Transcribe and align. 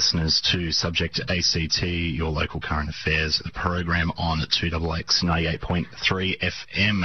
Listeners, 0.00 0.40
to 0.50 0.72
Subject 0.72 1.20
ACT, 1.28 1.82
your 1.82 2.30
local 2.30 2.58
current 2.58 2.88
affairs 2.88 3.42
program 3.52 4.10
on 4.16 4.38
2XX 4.38 5.22
98.3 5.22 6.40
FM. 6.40 7.02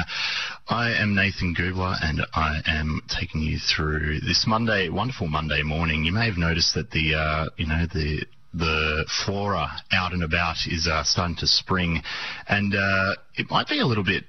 I 0.69 0.93
am 0.93 1.13
Nathan 1.13 1.53
Goobler 1.53 1.97
and 2.01 2.21
I 2.33 2.61
am 2.65 3.01
taking 3.09 3.41
you 3.41 3.57
through 3.59 4.21
this 4.21 4.45
Monday, 4.47 4.87
wonderful 4.87 5.27
Monday 5.27 5.61
morning. 5.61 6.05
You 6.05 6.13
may 6.13 6.25
have 6.25 6.37
noticed 6.37 6.73
that 6.75 6.91
the, 6.91 7.15
uh, 7.15 7.49
you 7.57 7.67
know, 7.67 7.85
the 7.93 8.25
the 8.53 9.05
flora 9.25 9.67
out 9.91 10.13
and 10.13 10.23
about 10.23 10.55
is 10.65 10.87
uh, 10.87 11.03
starting 11.03 11.35
to 11.39 11.47
spring, 11.47 12.01
and 12.47 12.73
uh, 12.73 13.15
it 13.35 13.51
might 13.51 13.67
be 13.67 13.81
a 13.81 13.85
little 13.85 14.05
bit 14.05 14.23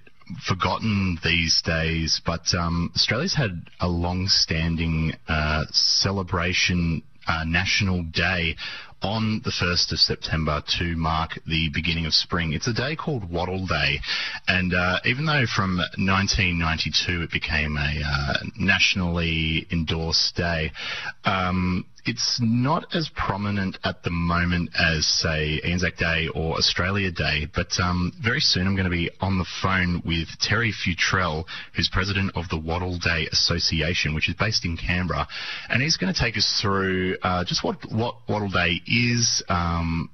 forgotten 0.45 1.19
these 1.23 1.62
days, 1.65 2.21
but 2.27 2.43
um, 2.59 2.91
Australia's 2.96 3.37
had 3.37 3.71
a 3.79 3.87
long-standing 3.87 5.12
uh, 5.29 5.66
celebration 5.71 7.05
uh, 7.27 7.45
National 7.45 8.03
Day 8.03 8.57
on 9.03 9.41
the 9.45 9.51
1st 9.51 9.93
of 9.93 9.98
September 9.98 10.62
to 10.79 10.97
mark 10.97 11.39
the 11.47 11.68
beginning 11.73 12.07
of 12.07 12.15
spring. 12.15 12.52
It's 12.52 12.66
a 12.66 12.73
day 12.73 12.96
called 12.96 13.30
Wattle 13.30 13.66
Day, 13.66 14.01
and 14.49 14.73
uh, 14.74 15.01
even 15.05 15.27
though 15.27 15.45
from 15.55 15.77
1992 15.77 17.23
it 17.23 17.30
became 17.30 17.77
a 17.77 18.02
uh, 18.05 18.35
nationally 18.59 19.66
endorsed 19.71 20.35
day, 20.37 20.73
um, 21.24 21.85
it's 22.07 22.38
not 22.40 22.95
as 22.95 23.10
prominent 23.15 23.79
at 23.85 24.02
the 24.02 24.10
moment 24.10 24.71
as, 24.79 25.07
say, 25.07 25.60
Anzac 25.65 25.96
Day 25.96 26.29
or 26.35 26.57
Australia 26.57 27.10
Day, 27.10 27.49
but 27.54 27.68
um, 27.80 28.12
very 28.23 28.40
soon 28.40 28.66
I'm 28.66 28.74
going 28.74 28.85
to 28.85 28.90
be 28.90 29.10
on 29.21 29.38
the 29.38 29.46
phone 29.62 30.02
with 30.04 30.29
Terry 30.40 30.73
Fewtrell, 30.73 31.45
who's 31.74 31.88
president 31.93 32.32
of 32.37 32.49
the 32.49 32.59
Wattle 32.59 32.99
Day 32.99 33.29
Association, 33.32 34.15
which 34.15 34.29
is 34.29 34.34
based 34.34 34.65
in 34.65 34.77
Canberra, 34.77 35.27
and 35.68 35.82
he's 35.82 35.96
going 35.96 36.12
to 36.12 36.18
take 36.18 36.37
us 36.37 36.59
through 36.62 37.16
uh, 37.23 37.45
just 37.45 37.65
what, 37.65 37.79
what 37.90 38.16
Wattle 38.29 38.51
Day 38.51 38.80
is, 38.87 39.43
um, 39.49 40.10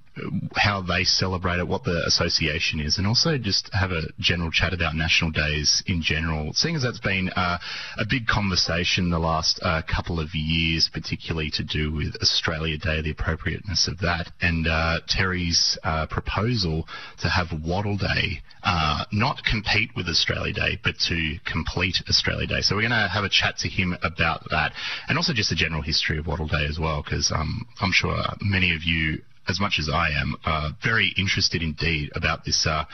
how 0.56 0.82
they 0.82 1.04
celebrate 1.04 1.58
it, 1.58 1.66
what 1.66 1.84
the 1.84 2.02
association 2.06 2.80
is, 2.80 2.98
and 2.98 3.06
also 3.06 3.38
just 3.38 3.70
have 3.72 3.90
a 3.90 4.02
general 4.18 4.50
chat 4.50 4.74
about 4.74 4.94
national 4.94 5.30
days 5.30 5.82
in 5.86 6.02
general. 6.02 6.52
Seeing 6.52 6.76
as 6.76 6.82
that's 6.82 7.00
been 7.00 7.30
uh, 7.30 7.58
a 7.98 8.04
big 8.08 8.26
conversation 8.26 9.10
the 9.10 9.18
last 9.18 9.58
uh, 9.62 9.82
couple 9.82 10.20
of 10.20 10.28
years, 10.34 10.90
particularly 10.92 11.50
to 11.54 11.64
do 11.64 11.92
with 11.92 12.14
Australia 12.20 12.76
Day, 12.76 13.00
the 13.00 13.10
appropriateness 13.10 13.88
of 13.88 13.98
that, 14.00 14.30
and 14.40 14.66
uh, 14.66 15.00
Terry's 15.08 15.78
uh, 15.82 16.06
proposal 16.06 16.86
to 17.20 17.28
have 17.28 17.48
Wattle 17.64 17.96
Day 17.96 18.42
uh, 18.62 19.04
not 19.12 19.42
compete 19.44 19.90
with 19.96 20.08
Australia 20.08 20.52
Day, 20.52 20.78
but 20.84 20.94
to 21.08 21.36
complete 21.50 21.96
Australia 22.08 22.46
Day. 22.46 22.60
So 22.60 22.76
we're 22.76 22.82
going 22.82 22.90
to 22.90 23.08
have 23.08 23.24
a 23.24 23.28
chat 23.28 23.56
to 23.58 23.68
him 23.68 23.96
about 24.02 24.44
that, 24.50 24.72
and 25.08 25.16
also 25.16 25.32
just 25.32 25.52
a 25.52 25.56
general 25.56 25.82
history 25.82 26.18
of 26.18 26.26
Wattle 26.26 26.48
Day 26.48 26.66
as 26.68 26.78
well, 26.78 27.02
because 27.02 27.32
um, 27.34 27.66
I'm 27.80 27.92
sure 27.92 28.14
many 28.40 28.74
of 28.74 28.82
you 28.84 29.22
as 29.48 29.60
much 29.60 29.76
as 29.78 29.88
I 29.92 30.08
am, 30.20 30.36
uh, 30.44 30.70
very 30.82 31.12
interested 31.16 31.62
indeed 31.62 32.10
about 32.14 32.44
this 32.44 32.66
uh, 32.66 32.84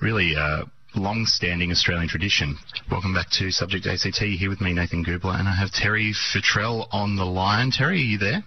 really 0.00 0.34
uh, 0.36 0.64
long-standing 0.94 1.70
Australian 1.70 2.08
tradition. 2.08 2.56
Welcome 2.90 3.14
back 3.14 3.30
to 3.38 3.50
Subject 3.50 3.86
ACT. 3.86 4.18
Here 4.18 4.48
with 4.48 4.60
me, 4.60 4.72
Nathan 4.72 5.04
Goobler, 5.04 5.38
and 5.38 5.48
I 5.48 5.54
have 5.54 5.70
Terry 5.70 6.14
Fewtrell 6.32 6.88
on 6.90 7.16
the 7.16 7.24
line. 7.24 7.70
Terry, 7.70 7.96
are 7.96 8.04
you 8.04 8.18
there? 8.18 8.44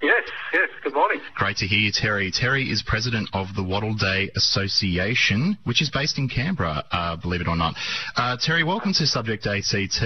Yes, 0.00 0.22
yes. 0.52 0.68
Good 0.82 0.94
morning. 0.94 1.20
Great 1.34 1.56
to 1.58 1.66
hear 1.66 1.78
you, 1.78 1.92
Terry. 1.92 2.30
Terry 2.30 2.70
is 2.70 2.82
president 2.86 3.28
of 3.32 3.48
the 3.56 3.62
Wattle 3.62 3.94
Day 3.94 4.30
Association, 4.36 5.58
which 5.64 5.82
is 5.82 5.90
based 5.90 6.18
in 6.18 6.28
Canberra, 6.28 6.84
uh, 6.90 7.16
believe 7.16 7.40
it 7.40 7.48
or 7.48 7.56
not. 7.56 7.74
Uh, 8.16 8.36
Terry, 8.40 8.64
welcome 8.64 8.92
to 8.92 9.06
Subject 9.06 9.46
ACT. 9.46 10.02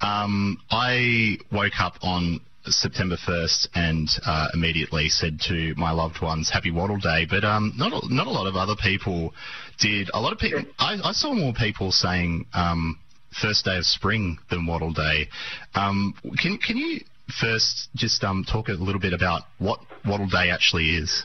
Um, 0.00 0.58
I 0.70 1.38
woke 1.52 1.80
up 1.80 1.94
on 2.02 2.40
September 2.66 3.16
1st 3.16 3.68
and 3.74 4.08
uh, 4.26 4.48
immediately 4.54 5.08
said 5.08 5.40
to 5.48 5.74
my 5.76 5.92
loved 5.92 6.20
ones, 6.20 6.50
Happy 6.50 6.70
Wattle 6.70 6.98
Day. 6.98 7.26
But 7.28 7.44
um, 7.44 7.72
not, 7.76 7.92
a, 7.92 8.14
not 8.14 8.26
a 8.26 8.30
lot 8.30 8.46
of 8.46 8.56
other 8.56 8.74
people 8.76 9.32
did. 9.78 10.10
A 10.12 10.20
lot 10.20 10.32
of 10.32 10.38
people, 10.38 10.62
I, 10.78 10.98
I 11.02 11.12
saw 11.12 11.32
more 11.32 11.52
people 11.54 11.90
saying 11.90 12.46
um, 12.52 12.98
first 13.40 13.64
day 13.64 13.76
of 13.76 13.84
spring 13.84 14.38
than 14.50 14.66
Wattle 14.66 14.92
Day. 14.92 15.28
Um, 15.74 16.14
can, 16.38 16.58
can 16.58 16.76
you 16.76 17.00
first 17.40 17.88
just 17.94 18.22
um, 18.24 18.44
talk 18.44 18.68
a 18.68 18.72
little 18.72 19.00
bit 19.00 19.12
about 19.12 19.42
what 19.58 19.80
Wattle 20.04 20.28
Day 20.28 20.50
actually 20.50 20.90
is? 20.96 21.24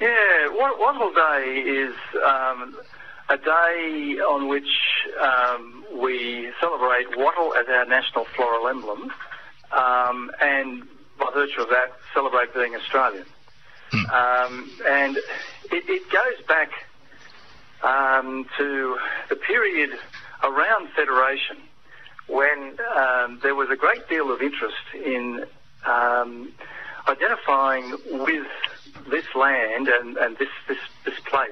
Yeah, 0.00 0.48
Wattle 0.50 1.12
Day 1.12 1.60
is 1.60 1.94
um, 2.26 2.76
a 3.28 3.36
day 3.36 4.16
on 4.28 4.48
which 4.48 4.64
um, 5.22 5.84
we 6.02 6.50
celebrate 6.60 7.16
wattle 7.16 7.54
as 7.54 7.66
our 7.68 7.86
national 7.86 8.26
floral 8.34 8.68
emblem 8.68 9.10
um, 9.72 10.30
and 10.40 10.82
by 11.18 11.30
virtue 11.34 11.62
of 11.62 11.68
that, 11.68 11.92
celebrate 12.14 12.52
being 12.54 12.74
Australian. 12.74 13.26
Mm. 13.92 14.10
Um, 14.10 14.70
and 14.88 15.16
it, 15.16 15.84
it, 15.88 16.02
goes 16.10 16.46
back 16.46 16.70
um, 17.82 18.46
to 18.56 18.96
the 19.28 19.36
period 19.36 19.90
around 20.42 20.88
Federation 20.94 21.56
when 22.28 22.76
um, 22.96 23.40
there 23.42 23.54
was 23.54 23.68
a 23.70 23.76
great 23.76 24.08
deal 24.08 24.32
of 24.32 24.40
interest 24.40 24.76
in 24.94 25.44
um, 25.84 26.52
identifying 27.08 27.90
with 28.24 28.46
this 29.10 29.24
land 29.34 29.88
and, 29.88 30.16
and 30.16 30.38
this, 30.38 30.48
this, 30.68 30.78
this 31.04 31.18
place 31.28 31.50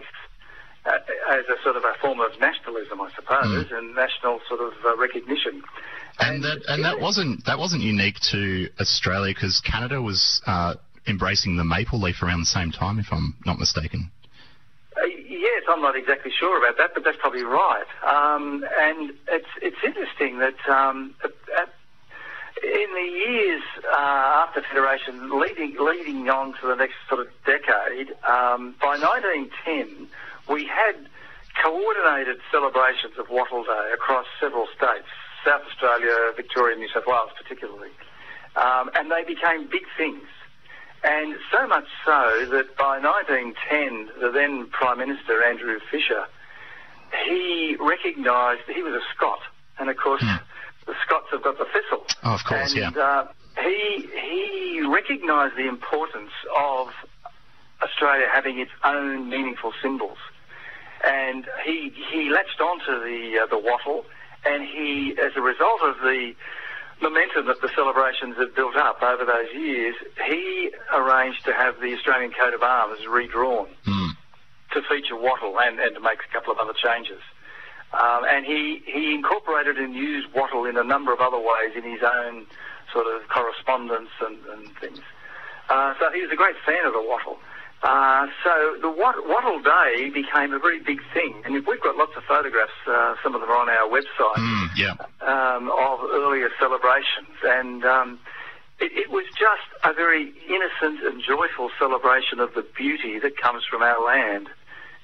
uh, 0.87 0.99
as 1.31 1.45
a 1.47 1.63
sort 1.63 1.77
of 1.77 1.83
a 1.85 1.95
form 2.01 2.21
of 2.21 2.39
nationalism, 2.41 3.01
I 3.01 3.11
suppose, 3.15 3.67
mm. 3.67 3.79
and 3.79 3.95
national 3.95 4.41
sort 4.49 4.61
of 4.61 4.73
uh, 4.85 4.97
recognition. 4.97 5.63
And 6.21 6.43
that 6.43 6.65
and 6.67 6.85
that 6.85 7.01
wasn't 7.01 7.45
that 7.47 7.59
wasn't 7.59 7.83
unique 7.83 8.19
to 8.33 8.69
Australia 8.81 9.33
because 9.35 9.61
Canada 9.61 10.03
was 10.03 10.43
uh, 10.47 10.75
embracing 11.07 11.57
the 11.57 11.65
maple 11.65 12.01
leaf 12.01 12.23
around 12.23 12.41
the 12.41 12.47
same 12.47 12.73
time, 12.73 12.99
if 12.99 13.07
I'm 13.13 13.37
not 13.47 13.59
mistaken. 13.59 14.11
Uh, 14.97 15.07
yes, 15.07 15.63
I'm 15.69 15.81
not 15.81 15.97
exactly 15.97 16.33
sure 16.37 16.59
about 16.59 16.77
that, 16.79 16.91
but 16.95 17.05
that's 17.05 17.19
probably 17.21 17.45
right. 17.45 17.87
Um, 18.03 18.65
and 18.81 19.13
it's 19.29 19.49
it's 19.63 19.77
interesting 19.85 20.39
that 20.41 20.59
um, 20.69 21.15
at, 21.23 21.73
in 22.65 22.89
the 22.95 23.09
years 23.31 23.63
uh, 23.85 24.45
after 24.45 24.63
Federation, 24.63 25.39
leading 25.39 25.77
leading 25.79 26.29
on 26.29 26.53
to 26.61 26.67
the 26.67 26.75
next 26.75 26.95
sort 27.09 27.21
of 27.21 27.29
decade, 27.47 28.11
um, 28.27 28.75
by 28.81 28.99
1910 28.99 30.09
we 30.49 30.67
had 30.67 30.97
coordinated 31.63 32.39
celebrations 32.51 33.15
of 33.19 33.29
Wattle 33.31 33.63
Day 33.63 33.91
across 33.95 34.27
several 34.41 34.67
states. 34.77 35.09
South 35.45 35.63
Australia, 35.71 36.33
Victoria, 36.37 36.77
New 36.77 36.89
South 36.89 37.05
Wales 37.07 37.31
particularly. 37.37 37.91
Um, 38.57 38.91
and 38.95 39.11
they 39.11 39.25
became 39.25 39.69
big 39.71 39.87
things. 39.97 40.27
And 41.05 41.37
so 41.53 41.67
much 41.67 41.87
so 42.05 42.47
that 42.51 42.77
by 42.77 42.99
1910, 42.99 44.21
the 44.21 44.31
then 44.33 44.67
Prime 44.71 44.99
Minister, 44.99 45.45
Andrew 45.45 45.79
Fisher, 45.91 46.27
he 47.25 47.77
recognised, 47.79 48.63
he 48.67 48.83
was 48.83 48.95
a 48.95 49.05
Scot, 49.15 49.39
and 49.79 49.89
of 49.89 49.97
course, 49.97 50.23
mm. 50.23 50.41
the 50.87 50.95
Scots 51.07 51.29
have 51.31 51.43
got 51.43 51.57
the 51.57 51.67
thistle. 51.67 52.05
Oh, 52.25 52.35
of 52.35 52.45
course, 52.45 52.75
and, 52.75 52.95
yeah. 52.97 53.03
Uh, 53.03 53.29
he, 53.63 54.09
he 54.13 54.83
recognised 54.87 55.57
the 55.57 55.69
importance 55.69 56.33
of 56.57 56.89
Australia 57.83 58.27
having 58.33 58.59
its 58.59 58.71
own 58.85 59.29
meaningful 59.29 59.73
symbols. 59.81 60.19
And 61.07 61.47
he, 61.65 61.93
he 62.11 62.29
latched 62.29 62.61
onto 62.61 62.99
the, 63.05 63.45
uh, 63.45 63.47
the 63.47 63.59
wattle 63.59 64.05
and 64.49 64.65
he, 64.65 65.15
as 65.21 65.33
a 65.37 65.41
result 65.41 65.83
of 65.83 65.97
the 66.03 66.33
momentum 67.01 67.47
that 67.47 67.61
the 67.61 67.69
celebrations 67.75 68.37
had 68.37 68.55
built 68.55 68.77
up 68.77 69.03
over 69.03 69.25
those 69.25 69.53
years, 69.55 69.95
he 70.27 70.71
arranged 70.93 71.45
to 71.45 71.53
have 71.53 71.81
the 71.81 71.95
Australian 71.95 72.33
coat 72.33 72.55
of 72.55 72.63
arms 72.63 72.99
redrawn 73.07 73.69
mm. 73.87 74.11
to 74.73 74.83
feature 74.89 75.17
wattle 75.17 75.59
and, 75.61 75.79
and 75.79 75.95
to 75.95 76.01
make 76.01 76.19
a 76.29 76.33
couple 76.33 76.53
of 76.53 76.59
other 76.59 76.75
changes. 76.75 77.21
Um, 77.93 78.25
and 78.29 78.45
he, 78.45 78.83
he 78.85 79.15
incorporated 79.15 79.79
and 79.79 79.95
used 79.95 80.29
wattle 80.35 80.67
in 80.67 80.77
a 80.77 80.85
number 80.85 81.13
of 81.13 81.21
other 81.21 81.39
ways 81.39 81.73
in 81.75 81.85
his 81.85 82.03
own 82.03 82.47
sort 82.93 83.07
of 83.07 83.29
correspondence 83.29 84.11
and, 84.21 84.39
and 84.53 84.77
things. 84.79 85.01
Uh, 85.69 85.95
so 85.99 86.11
he 86.13 86.21
was 86.21 86.31
a 86.33 86.37
great 86.37 86.57
fan 86.67 86.85
of 86.85 86.93
the 86.93 87.03
wattle. 87.03 87.39
Uh, 87.83 88.27
so 88.43 88.77
the 88.83 88.91
Wattle 88.91 89.63
Day 89.63 90.11
became 90.11 90.53
a 90.53 90.59
very 90.59 90.81
big 90.81 91.01
thing, 91.15 91.43
and 91.45 91.55
we've 91.55 91.81
got 91.81 91.97
lots 91.97 92.13
of 92.17 92.25
photographs. 92.25 92.73
Uh, 92.87 93.15
some 93.23 93.35
of 93.35 93.41
them 93.41 93.51
are 93.51 93.57
on 93.57 93.69
our 93.69 93.89
website 93.89 94.43
mm, 94.43 94.69
yeah. 94.77 94.95
um, 95.23 95.71
of 95.71 96.01
earlier 96.11 96.49
celebrations, 96.59 97.39
and 97.45 97.85
um, 97.85 98.19
it, 98.81 98.91
it, 98.93 99.11
was 99.11 99.25
just 99.31 99.71
a 99.85 99.93
very 99.93 100.33
innocent 100.49 101.07
and 101.07 101.23
joyful 101.23 101.71
celebration 101.79 102.41
of 102.41 102.53
the 102.55 102.67
beauty 102.77 103.21
that 103.21 103.37
comes 103.37 103.63
from 103.71 103.83
our 103.83 104.05
land, 104.05 104.49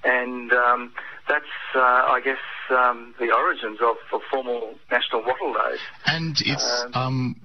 and 0.02 0.52
um, 0.52 0.92
that's, 1.28 1.44
uh, 1.76 1.78
I 1.78 2.20
guess, 2.24 2.42
um, 2.70 3.14
the 3.20 3.32
origins 3.32 3.78
of, 3.80 3.96
of, 4.12 4.20
formal 4.30 4.74
National 4.90 5.22
Wattle 5.22 5.52
Days. 5.52 5.80
And 6.06 6.36
it's 6.40 6.84
um, 6.92 7.40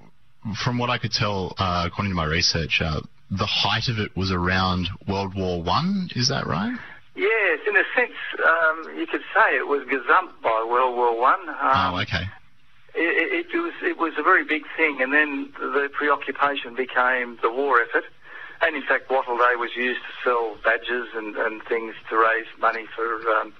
from 0.64 0.78
what 0.78 0.90
I 0.90 0.98
could 0.98 1.12
tell, 1.12 1.54
uh, 1.56 1.84
according 1.86 2.10
to 2.10 2.16
my 2.16 2.24
research 2.24 2.80
uh, 2.82 3.00
the 3.30 3.46
height 3.46 3.88
of 3.88 3.98
it 3.98 4.16
was 4.16 4.32
around 4.32 4.88
World 5.06 5.34
War 5.34 5.62
One. 5.62 6.08
Is 6.16 6.28
that 6.28 6.46
right? 6.46 6.76
Yes, 7.14 7.58
in 7.68 7.76
a 7.76 7.84
sense, 7.94 8.16
um, 8.38 8.98
you 8.98 9.06
could 9.06 9.22
say 9.34 9.56
it 9.56 9.66
was 9.66 9.86
gazumped 9.86 10.42
by 10.42 10.66
World 10.68 10.96
War 10.96 11.20
One. 11.20 11.48
Um, 11.48 11.94
oh, 11.94 12.00
okay. 12.02 12.26
it, 12.94 13.46
it, 13.46 13.56
was 13.56 13.74
it 13.82 13.98
was 13.98 14.14
a 14.18 14.22
very 14.22 14.44
big 14.44 14.62
thing, 14.76 14.98
and 15.00 15.12
then 15.12 15.52
the 15.58 15.88
preoccupation 15.92 16.74
became 16.74 17.38
the 17.42 17.50
war 17.50 17.80
effort. 17.80 18.04
And 18.62 18.76
in 18.76 18.82
fact, 18.82 19.10
Wattle 19.10 19.38
Day 19.38 19.56
was 19.56 19.70
used 19.74 20.00
to 20.00 20.12
sell 20.22 20.56
badges 20.62 21.08
and, 21.14 21.34
and 21.36 21.62
things 21.64 21.94
to 22.10 22.16
raise 22.16 22.46
money 22.60 22.84
for 22.94 23.04
um, 23.40 23.54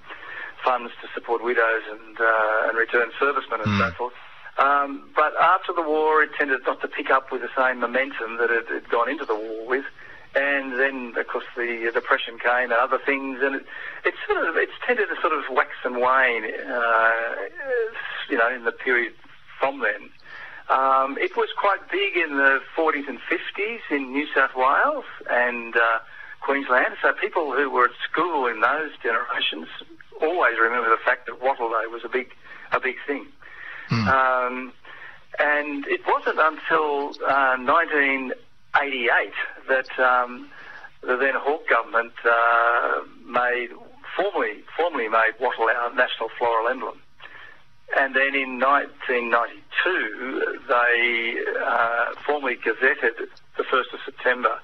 funds 0.63 0.91
to 1.01 1.07
support 1.13 1.43
widows 1.43 1.83
and 1.89 2.19
uh, 2.19 2.67
and 2.69 2.77
returned 2.77 3.11
servicemen 3.19 3.61
and 3.61 3.69
mm. 3.69 3.79
so 3.79 3.89
hmm. 3.89 3.97
forth. 3.97 4.13
Um, 4.57 5.09
but 5.15 5.33
after 5.39 5.73
the 5.73 5.81
war, 5.81 6.23
it 6.23 6.31
tended 6.37 6.61
not 6.65 6.81
to 6.81 6.87
pick 6.87 7.09
up 7.09 7.31
with 7.31 7.41
the 7.41 7.49
same 7.55 7.79
momentum 7.79 8.37
that 8.37 8.51
it 8.51 8.67
had 8.67 8.89
gone 8.89 9.09
into 9.09 9.25
the 9.25 9.35
war 9.35 9.67
with. 9.67 9.85
And 10.33 10.79
then, 10.79 11.13
of 11.17 11.27
course, 11.27 11.45
the 11.57 11.91
depression 11.93 12.39
came 12.39 12.71
and 12.71 12.73
other 12.73 12.99
things, 13.05 13.39
and 13.41 13.55
it, 13.55 13.65
it's 14.05 14.17
sort 14.27 14.47
of 14.47 14.55
it's 14.55 14.71
tended 14.85 15.09
to 15.09 15.15
sort 15.19 15.33
of 15.33 15.43
wax 15.51 15.71
and 15.83 15.97
wane, 15.97 16.45
uh, 16.45 17.11
you 18.29 18.37
know, 18.37 18.49
in 18.53 18.63
the 18.63 18.71
period 18.71 19.13
from 19.59 19.81
then. 19.81 20.09
Um, 20.69 21.17
it 21.19 21.35
was 21.35 21.49
quite 21.59 21.83
big 21.91 22.15
in 22.15 22.37
the 22.37 22.61
40s 22.77 23.09
and 23.09 23.19
50s 23.19 23.81
in 23.91 24.13
New 24.13 24.25
South 24.33 24.55
Wales 24.55 25.03
and 25.29 25.75
uh, 25.75 25.99
Queensland. 26.39 26.95
So 27.01 27.11
people 27.19 27.51
who 27.51 27.69
were 27.69 27.85
at 27.85 27.95
school 28.09 28.47
in 28.47 28.61
those 28.61 28.91
generations 29.03 29.67
always 30.21 30.55
remember 30.61 30.89
the 30.89 31.03
fact 31.03 31.25
that 31.27 31.41
Wattle 31.41 31.69
Day 31.69 31.87
was 31.91 32.03
a 32.05 32.09
big, 32.09 32.31
a 32.71 32.79
big 32.79 32.95
thing. 33.05 33.27
Mm. 33.91 34.07
Um, 34.07 34.73
and 35.39 35.85
it 35.87 36.01
wasn't 36.07 36.39
until 36.39 37.09
uh, 37.27 37.57
1988 37.57 39.33
that 39.67 39.99
um, 39.99 40.49
the 41.01 41.17
then 41.17 41.33
Hawke 41.35 41.67
government 41.67 42.13
uh, 42.23 43.01
made 43.25 43.71
formally 44.15 44.63
formally 44.77 45.07
made 45.07 45.33
wattle 45.39 45.67
our 45.69 45.89
national 45.95 46.29
floral 46.37 46.67
emblem. 46.69 47.01
And 47.97 48.15
then 48.15 48.35
in 48.35 48.59
1992, 48.59 50.63
they 50.67 51.35
uh, 51.59 52.13
formally 52.25 52.55
gazetted 52.55 53.27
the 53.57 53.63
1st 53.63 53.93
of 53.93 53.99
September 54.05 54.61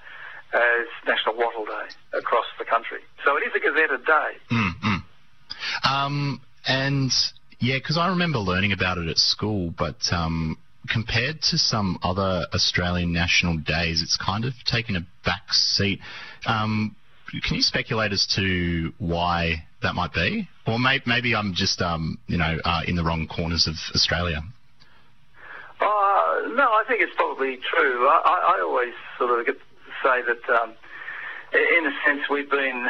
as 0.53 0.87
National 1.05 1.35
Wattle 1.35 1.65
Day 1.65 1.89
across 2.17 2.45
the 2.57 2.63
country. 2.63 3.01
So 3.25 3.35
it 3.35 3.43
is 3.43 3.53
a 3.53 3.59
gazetted 3.59 4.05
day. 4.05 4.37
Mm-hmm. 4.49 5.01
Um, 5.93 6.39
and 6.67 7.11
yeah, 7.59 7.77
because 7.77 7.97
I 7.97 8.09
remember 8.09 8.39
learning 8.39 8.71
about 8.71 8.97
it 8.97 9.07
at 9.07 9.17
school, 9.17 9.73
but 9.77 9.97
um, 10.11 10.57
compared 10.89 11.41
to 11.41 11.57
some 11.57 11.97
other 12.03 12.45
Australian 12.53 13.11
national 13.11 13.57
days, 13.57 14.01
it's 14.01 14.17
kind 14.17 14.45
of 14.45 14.53
taken 14.65 14.95
a 14.95 15.01
back 15.25 15.51
seat. 15.51 15.99
Um, 16.45 16.95
can 17.43 17.55
you 17.55 17.61
speculate 17.61 18.11
as 18.11 18.25
to 18.35 18.93
why 18.99 19.65
that 19.81 19.95
might 19.95 20.13
be? 20.13 20.47
Or 20.65 20.79
may, 20.79 21.01
maybe 21.05 21.35
I'm 21.35 21.53
just, 21.53 21.81
um, 21.81 22.19
you 22.27 22.37
know, 22.37 22.57
uh, 22.63 22.81
in 22.87 22.95
the 22.95 23.03
wrong 23.03 23.27
corners 23.27 23.67
of 23.67 23.75
Australia. 23.93 24.41
Uh, 25.79 26.47
no, 26.55 26.63
I 26.63 26.83
think 26.87 27.01
it's 27.01 27.15
probably 27.15 27.57
true. 27.57 28.07
I, 28.07 28.55
I 28.57 28.61
always 28.63 28.93
sort 29.17 29.39
of 29.39 29.55
say 30.03 30.21
that, 30.25 30.61
um, 30.61 30.73
in 31.53 31.85
a 31.85 31.91
sense, 32.05 32.21
we've 32.29 32.49
been 32.49 32.87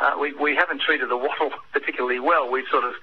uh, 0.00 0.12
we, 0.20 0.32
we 0.34 0.54
haven't 0.54 0.82
treated 0.82 1.08
the 1.10 1.16
wattle 1.16 1.50
particularly 1.72 2.20
well. 2.20 2.50
We've 2.50 2.68
sort 2.70 2.84
of 2.84 2.94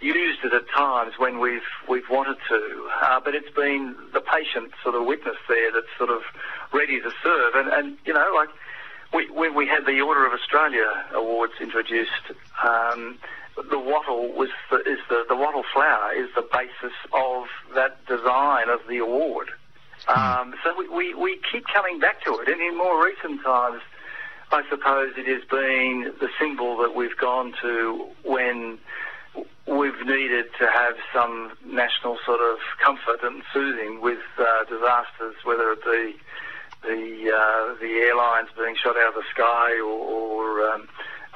used 0.00 0.44
it 0.44 0.52
at 0.52 0.68
times 0.74 1.14
when 1.18 1.40
we've 1.40 1.68
we've 1.88 2.08
wanted 2.10 2.36
to, 2.48 2.88
uh, 3.02 3.20
but 3.20 3.34
it's 3.34 3.54
been 3.54 3.94
the 4.12 4.20
patient 4.20 4.72
sort 4.82 4.94
of 4.94 5.06
witness 5.06 5.36
there 5.48 5.72
that's 5.72 5.92
sort 5.98 6.10
of 6.10 6.22
ready 6.72 7.00
to 7.00 7.10
serve. 7.22 7.54
And, 7.54 7.68
and 7.68 7.98
you 8.04 8.14
know, 8.14 8.32
like 8.34 8.48
we, 9.12 9.30
when 9.30 9.54
we 9.54 9.66
had 9.66 9.84
the 9.86 10.00
Order 10.00 10.26
of 10.26 10.32
Australia 10.32 10.86
awards 11.14 11.52
introduced, 11.60 12.32
um, 12.66 13.18
the 13.68 13.78
wattle 13.78 14.32
was 14.32 14.48
the, 14.70 14.78
is 14.78 14.98
the 15.08 15.24
the 15.28 15.36
wattle 15.36 15.64
flower 15.72 16.12
is 16.16 16.28
the 16.34 16.46
basis 16.52 16.96
of 17.12 17.44
that 17.74 18.04
design 18.06 18.68
of 18.68 18.80
the 18.88 18.98
award. 18.98 19.50
Hmm. 20.06 20.50
Um, 20.50 20.54
so 20.64 20.74
we, 20.78 20.88
we, 20.88 21.14
we 21.14 21.40
keep 21.52 21.66
coming 21.66 21.98
back 22.00 22.24
to 22.24 22.38
it, 22.38 22.48
and 22.48 22.60
in 22.60 22.78
more 22.78 23.04
recent 23.04 23.42
times 23.42 23.82
I 24.52 24.62
suppose 24.68 25.12
it 25.16 25.28
has 25.28 25.44
been 25.48 26.12
the 26.18 26.28
symbol 26.40 26.76
that 26.78 26.96
we've 26.96 27.16
gone 27.16 27.54
to 27.62 28.08
when 28.24 28.78
we've 29.66 30.04
needed 30.04 30.46
to 30.58 30.66
have 30.66 30.94
some 31.14 31.52
national 31.64 32.18
sort 32.26 32.40
of 32.40 32.58
comfort 32.82 33.22
and 33.22 33.44
soothing 33.54 34.00
with 34.00 34.18
uh, 34.38 34.64
disasters, 34.64 35.36
whether 35.44 35.70
it 35.70 35.84
be 35.84 36.18
the 36.82 37.30
uh, 37.30 37.74
the 37.78 37.92
airlines 38.10 38.48
being 38.58 38.74
shot 38.74 38.96
out 38.96 39.14
of 39.14 39.22
the 39.22 39.28
sky 39.30 39.78
or, 39.78 39.86
or 39.86 40.72
um, 40.72 40.88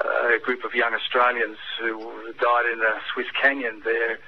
a 0.03 0.39
group 0.43 0.65
of 0.65 0.75
young 0.75 0.93
Australians 0.93 1.57
who 1.79 1.95
died 2.33 2.65
in 2.73 2.81
a 2.81 2.99
Swiss 3.13 3.27
canyon 3.41 3.81
there 3.85 4.19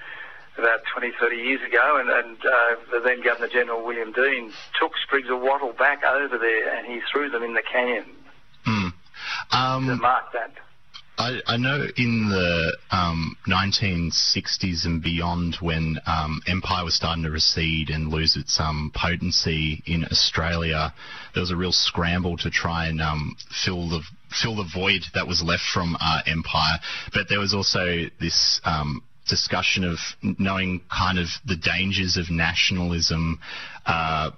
about 0.58 0.82
20, 0.92 1.12
30 1.20 1.36
years 1.36 1.62
ago, 1.62 2.00
and, 2.00 2.10
and 2.10 2.38
uh, 2.40 2.76
the 2.90 3.00
then 3.04 3.22
Governor 3.22 3.50
General 3.50 3.86
William 3.86 4.12
Deane 4.12 4.52
took 4.80 4.94
sprigs 5.04 5.30
of 5.30 5.42
wattle 5.42 5.74
back 5.74 6.04
over 6.04 6.38
there 6.38 6.74
and 6.74 6.88
he 6.88 7.02
threw 7.12 7.30
them 7.30 7.44
in 7.44 7.54
the 7.54 7.62
canyon 7.62 8.17
um, 9.52 9.88
to 9.88 9.96
mark 9.96 10.32
that. 10.34 10.52
I, 11.20 11.40
I, 11.48 11.58
know 11.58 11.84
in 11.98 12.30
the 12.30 12.78
um, 12.92 13.36
1960s 13.48 14.86
and 14.86 15.02
beyond, 15.02 15.58
when 15.60 15.98
um, 16.06 16.42
empire 16.48 16.86
was 16.86 16.96
starting 16.96 17.24
to 17.24 17.32
recede 17.32 17.90
and 17.90 18.10
lose 18.10 18.36
its 18.36 18.60
um, 18.60 18.92
potency 18.94 19.82
in 19.88 20.06
Australia, 20.06 20.94
there 21.34 21.42
was 21.42 21.50
a 21.50 21.56
real 21.56 21.72
scramble 21.72 22.38
to 22.38 22.52
try 22.52 22.88
and 22.88 23.02
um, 23.02 23.36
fill 23.66 23.90
the 23.90 24.04
fill 24.44 24.58
the 24.58 24.70
void 24.72 25.02
that 25.16 25.26
was 25.26 25.42
left 25.42 25.64
from 25.74 25.98
uh, 26.00 26.20
empire. 26.28 26.78
But 27.14 27.30
there 27.30 27.40
was 27.40 27.56
also 27.56 28.06
this 28.20 28.62
um, 28.64 29.02
discussion 29.28 29.84
of 29.84 29.98
knowing 30.22 30.82
kind 30.96 31.18
of 31.18 31.28
the 31.48 31.56
dangers 31.56 32.18
of 32.18 32.30
nationalism. 32.30 33.40
Uh, 33.88 34.32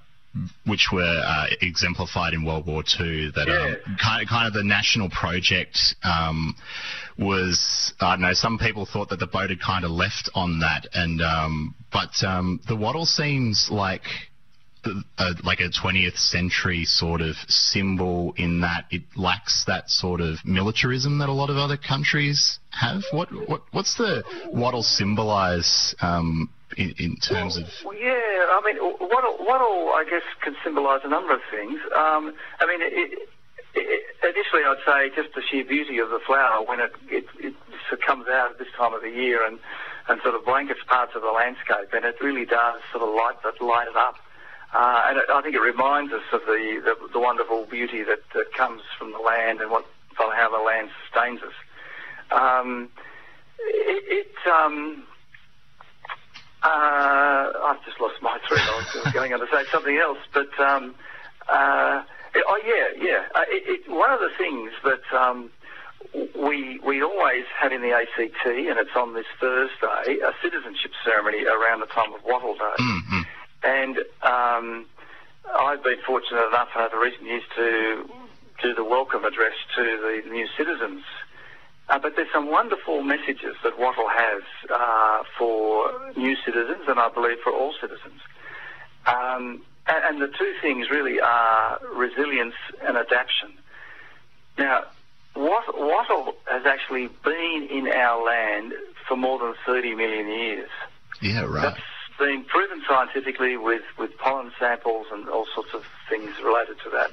which 0.66 0.90
were 0.92 1.22
uh, 1.26 1.48
exemplified 1.62 2.34
in 2.34 2.46
World 2.46 2.68
War 2.68 2.84
II. 3.00 3.32
That 3.36 3.48
yeah. 3.48 3.76
um, 3.88 3.98
kind, 4.02 4.24
of, 4.24 4.30
kind 4.30 4.48
of 4.48 4.54
the 4.54 4.64
national 4.64 5.10
project 5.10 5.78
um, 6.04 6.56
was 7.18 7.94
I 8.00 8.12
don't 8.12 8.22
know. 8.22 8.34
Some 8.34 8.58
people 8.58 8.86
thought 8.86 9.10
that 9.10 9.20
the 9.20 9.28
boat 9.28 9.50
had 9.50 9.60
kind 9.62 9.84
of 9.84 9.92
left 9.92 10.30
on 10.36 10.60
that, 10.60 10.88
and 10.94 11.22
um, 11.22 11.76
but 11.92 12.24
um, 12.24 12.60
the 12.68 12.76
wattle 12.76 13.06
seems 13.06 13.70
like. 13.72 14.04
A, 15.18 15.36
like 15.44 15.60
a 15.60 15.70
20th 15.70 16.18
century 16.18 16.86
sort 16.86 17.20
of 17.20 17.36
symbol 17.50 18.34
in 18.38 18.62
that 18.62 18.86
it 18.90 19.02
lacks 19.18 19.66
that 19.68 19.90
sort 19.90 20.22
of 20.22 20.38
militarism 20.46 21.18
that 21.18 21.28
a 21.28 21.34
lot 21.34 21.50
of 21.50 21.58
other 21.58 21.76
countries 21.76 22.60
have. 22.70 23.02
What 23.12 23.28
what 23.50 23.64
what's 23.72 23.98
the 23.98 24.24
wattle 24.54 24.82
symbolise 24.82 25.94
um, 26.02 26.50
in, 26.78 26.94
in 26.98 27.16
terms 27.18 27.56
well, 27.56 27.66
of? 27.66 27.72
Well, 27.86 27.98
yeah, 27.98 28.14
I 28.14 28.62
mean, 28.66 28.78
wattle, 29.00 29.38
wattle, 29.40 29.94
I 29.96 30.06
guess, 30.10 30.24
can 30.42 30.56
symbolise 30.64 31.02
a 31.04 31.10
number 31.10 31.34
of 31.34 31.42
things. 31.52 31.80
Um, 31.96 32.34
I 32.60 32.66
mean, 32.68 32.82
it, 32.82 33.30
it, 33.76 34.04
initially, 34.24 34.64
I'd 34.66 34.84
say 34.86 35.16
just 35.16 35.34
the 35.36 35.42
sheer 35.42 35.66
beauty 35.66 36.00
of 36.00 36.10
the 36.10 36.20
flower 36.26 36.64
when 36.66 36.80
it, 36.80 36.94
it, 37.10 37.26
it 37.40 37.54
sort 37.90 38.02
of 38.02 38.06
comes 38.06 38.28
out 38.28 38.52
at 38.52 38.60
this 38.60 38.70
time 38.78 38.94
of 38.94 39.02
the 39.02 39.10
year 39.10 39.46
and, 39.46 39.60
and 40.08 40.22
sort 40.22 40.36
of 40.36 40.46
blankets 40.46 40.82
parts 40.88 41.14
of 41.16 41.22
the 41.22 41.32
landscape, 41.32 41.94
and 41.94 42.06
it 42.06 42.16
really 42.22 42.46
does 42.46 42.82
sort 42.92 43.04
of 43.04 43.10
light 43.14 43.42
that 43.44 43.62
light 43.64 43.88
it 43.88 43.98
up. 43.98 44.16
Uh, 44.74 45.10
and 45.10 45.18
it, 45.18 45.26
I 45.34 45.42
think 45.42 45.56
it 45.56 45.62
reminds 45.62 46.14
us 46.14 46.22
of 46.32 46.42
the, 46.46 46.82
the, 46.86 47.14
the 47.14 47.20
wonderful 47.20 47.66
beauty 47.66 48.04
that, 48.04 48.22
that 48.36 48.54
comes 48.54 48.82
from 48.98 49.12
the 49.12 49.20
land 49.20 49.62
and 49.62 49.72
what 49.72 49.86
how 50.28 50.50
the 50.52 50.64
land 50.64 50.90
sustains 51.04 51.42
us. 51.42 51.54
Um, 52.32 52.90
it, 53.58 54.28
it 54.28 54.52
um, 54.52 55.04
uh, 56.64 57.52
I've 57.64 57.84
just 57.86 58.00
lost 58.02 58.22
my 58.22 58.38
thread. 58.48 58.62
I 58.62 59.02
was 59.04 59.14
going 59.14 59.34
on 59.34 59.40
to 59.40 59.48
say 59.52 59.64
something 59.72 59.98
else, 59.98 60.20
but 60.34 60.52
um, 60.60 60.96
uh, 61.48 62.04
oh 62.36 62.62
yeah, 62.66 63.02
yeah. 63.02 63.24
Uh, 63.34 63.48
it, 63.48 63.64
it, 63.88 63.90
one 63.90 64.12
of 64.12 64.20
the 64.20 64.30
things 64.38 64.72
that 64.84 65.18
um, 65.18 65.50
we 66.14 66.80
we 66.80 67.02
always 67.02 67.46
had 67.58 67.72
in 67.72 67.82
the 67.82 67.92
ACT, 67.92 68.46
and 68.46 68.78
it's 68.78 68.96
on 68.96 69.14
this 69.14 69.26
Thursday, 69.40 70.20
a 70.20 70.34
citizenship 70.44 70.92
ceremony 71.06 71.46
around 71.46 71.80
the 71.80 71.88
time 71.88 72.14
of 72.14 72.22
Wattle 72.26 72.56
Day, 72.56 72.84
mm-hmm. 72.84 73.22
and 73.64 73.98
um, 74.24 74.86
I've 75.48 75.84
been 75.84 76.02
fortunate 76.06 76.46
enough 76.48 76.70
over 76.76 77.00
recent 77.00 77.24
years 77.24 77.44
to 77.56 78.10
do 78.62 78.74
the 78.76 78.84
welcome 78.84 79.24
address 79.24 79.56
to 79.78 79.84
the 79.84 80.30
new 80.30 80.48
citizens 80.58 81.04
uh, 81.90 81.98
but 82.00 82.16
there's 82.16 82.32
some 82.32 82.50
wonderful 82.50 83.02
messages 83.02 83.56
that 83.64 83.80
Wattle 83.80 84.08
has 84.10 84.44
uh, 84.70 85.24
for 85.38 85.92
new 86.16 86.36
citizens, 86.46 86.84
and 86.88 87.00
I 87.00 87.10
believe 87.10 87.38
for 87.44 87.52
all 87.52 87.74
citizens. 87.82 88.22
Um, 89.08 89.64
and, 89.88 90.04
and, 90.06 90.22
the 90.22 90.28
two 90.28 90.54
things 90.62 90.90
really 90.92 91.20
are 91.20 91.80
resilience 91.96 92.54
and 92.86 92.96
adaptation. 92.96 93.58
Now, 94.58 94.84
Wattle 95.36 96.36
has 96.46 96.66
actually 96.66 97.10
been 97.24 97.68
in 97.72 97.88
our 97.88 98.24
land 98.24 98.74
for 99.08 99.18
more 99.18 99.40
than 99.40 99.56
30 99.66 99.96
million 99.96 100.28
years. 100.28 100.70
Yeah, 101.22 101.42
right. 101.46 101.64
That's 101.64 101.80
been 102.20 102.44
proven 102.44 102.84
scientifically 102.88 103.58
with, 103.58 103.82
with 103.98 104.16
pollen 104.18 104.52
samples 104.60 105.08
and 105.12 105.28
all 105.30 105.48
sorts 105.56 105.74
of 105.74 105.86
things 106.10 106.30
related 106.44 106.78
to 106.84 106.90
that. 106.92 107.12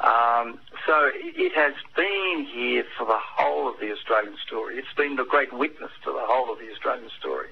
Um, 0.00 0.58
so 0.86 1.10
it 1.14 1.52
has 1.52 1.74
been 1.94 2.46
here 2.48 2.84
for 2.96 3.04
the 3.04 3.20
whole 3.20 3.68
of 3.68 3.78
the 3.80 3.92
Australian 3.92 4.36
story. 4.46 4.76
It's 4.76 4.92
been 4.96 5.16
the 5.16 5.24
great 5.24 5.52
witness 5.52 5.90
to 6.04 6.10
the 6.12 6.24
whole 6.24 6.50
of 6.52 6.58
the 6.58 6.72
Australian 6.72 7.10
story. 7.18 7.48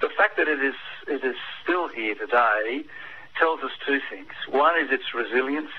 the 0.00 0.10
fact 0.16 0.36
that 0.36 0.48
it 0.48 0.60
is 0.60 0.76
it 1.06 1.24
is 1.24 1.36
still 1.62 1.88
here 1.88 2.14
today 2.14 2.84
tells 3.38 3.60
us 3.60 3.70
two 3.86 4.00
things. 4.10 4.28
One 4.50 4.76
is 4.76 4.90
its 4.92 5.14
resilience, 5.14 5.72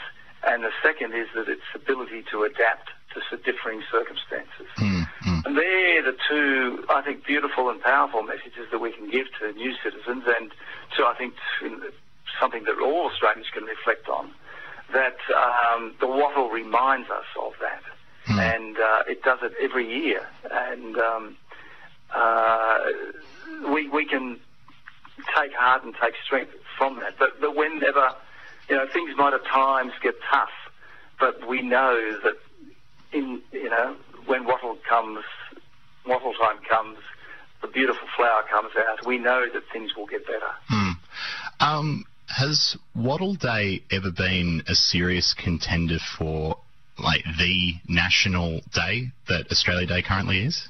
and 0.48 0.64
the 0.64 0.72
second 0.82 1.14
is 1.14 1.28
that 1.36 1.48
its 1.48 1.68
ability 1.76 2.24
to 2.32 2.44
adapt 2.44 2.90
to 3.14 3.38
differing 3.38 3.84
circumstances. 3.92 4.68
Mm, 4.78 5.08
mm. 5.26 5.46
And 5.46 5.58
they're 5.58 6.04
the 6.04 6.18
two, 6.30 6.86
I 6.90 7.02
think, 7.02 7.26
beautiful 7.26 7.70
and 7.70 7.82
powerful 7.82 8.22
messages 8.24 8.70
that 8.72 8.80
we 8.80 8.92
can 8.92 9.10
give 9.10 9.28
to 9.40 9.52
new 9.54 9.74
citizens, 9.84 10.24
and 10.26 10.52
to 10.98 11.06
I 11.06 11.14
think 11.18 11.34
to 11.60 11.92
something 12.40 12.64
that 12.64 12.80
all 12.82 13.10
Australians 13.10 13.48
can 13.54 13.64
reflect 13.66 14.08
on. 14.08 14.32
That 14.94 15.18
um, 15.74 15.94
the 16.00 16.08
wattle 16.08 16.50
reminds 16.50 17.10
us 17.10 17.26
of 17.40 17.54
that, 17.62 17.84
Hmm. 18.26 18.40
and 18.40 18.78
uh, 18.78 19.04
it 19.08 19.24
does 19.24 19.40
it 19.42 19.54
every 19.62 19.88
year, 19.88 20.28
and 20.52 20.98
um, 20.98 21.38
uh, 22.14 22.78
we 23.72 23.88
we 23.90 24.06
can 24.06 24.40
take 25.36 25.54
heart 25.54 25.84
and 25.84 25.96
take 26.02 26.14
strength 26.26 26.54
from 26.78 27.00
that. 27.00 27.18
But 27.18 27.40
but 27.42 27.56
whenever 27.56 28.14
you 28.70 28.76
know 28.76 28.88
things 28.88 29.16
might 29.18 29.34
at 29.34 29.46
times 29.46 29.94
get 30.02 30.16
tough, 30.32 30.50
but 31.20 31.48
we 31.48 31.62
know 31.62 32.18
that 32.24 32.38
in 33.12 33.42
you 33.52 33.70
know 33.70 33.96
when 34.26 34.46
wattle 34.46 34.78
comes, 34.88 35.24
wattle 36.06 36.34
time 36.34 36.60
comes, 36.70 37.00
the 37.62 37.68
beautiful 37.68 38.08
flower 38.16 38.44
comes 38.50 38.72
out. 38.78 39.06
We 39.06 39.18
know 39.18 39.48
that 39.52 39.64
things 39.72 39.96
will 39.96 40.08
get 40.08 40.26
better. 40.26 40.52
Hmm. 40.68 40.92
Um, 41.60 42.06
has 42.30 42.78
Wattle 42.96 43.36
Day 43.36 43.84
ever 43.92 44.12
been 44.12 44.64
a 44.68 44.76
serious 44.76 45.34
contender 45.34 45.98
for 46.18 46.58
like 46.98 47.24
the 47.38 47.74
national 47.88 48.62
day 48.74 49.12
that 49.28 49.52
Australia 49.52 49.88
Day 49.88 50.02
currently 50.02 50.46
is? 50.46 50.68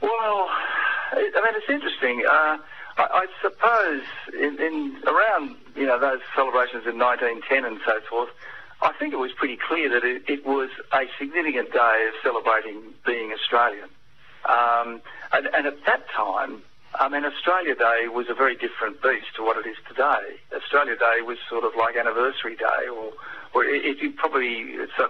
Well, 0.00 0.10
I 0.10 1.30
I 1.34 1.40
mean, 1.42 1.54
it's 1.56 1.70
interesting. 1.70 2.22
Uh, 2.28 2.58
I, 2.98 3.24
I 3.24 3.26
suppose 3.42 4.02
in, 4.34 4.58
in 4.60 5.02
around 5.06 5.56
you 5.74 5.86
know 5.86 5.98
those 5.98 6.20
celebrations 6.34 6.86
in 6.86 6.98
1910 6.98 7.64
and 7.64 7.80
so 7.84 8.00
forth, 8.08 8.28
I 8.82 8.92
think 8.98 9.12
it 9.12 9.18
was 9.18 9.32
pretty 9.36 9.56
clear 9.56 9.88
that 9.90 10.04
it, 10.04 10.22
it 10.28 10.46
was 10.46 10.70
a 10.92 11.04
significant 11.18 11.72
day 11.72 12.08
of 12.08 12.14
celebrating 12.22 12.94
being 13.04 13.32
Australian. 13.32 13.88
Um, 14.44 15.02
and, 15.32 15.46
and 15.52 15.66
at 15.66 15.84
that 15.84 16.08
time, 16.14 16.62
I 16.94 17.08
mean, 17.08 17.24
Australia 17.24 17.74
Day 17.74 18.08
was 18.08 18.26
a 18.28 18.34
very 18.34 18.54
different 18.56 19.02
beast 19.02 19.28
to 19.36 19.42
what 19.42 19.56
it 19.58 19.68
is 19.68 19.76
today. 19.86 20.40
Australia 20.52 20.96
Day 20.96 21.22
was 21.22 21.38
sort 21.48 21.64
of 21.64 21.72
like 21.78 21.96
Anniversary 21.96 22.56
Day, 22.56 22.88
or, 22.90 23.12
or 23.54 23.64
it, 23.64 23.98
it, 24.00 24.16
probably 24.16 24.74
it's 24.80 24.92
a, 24.98 25.08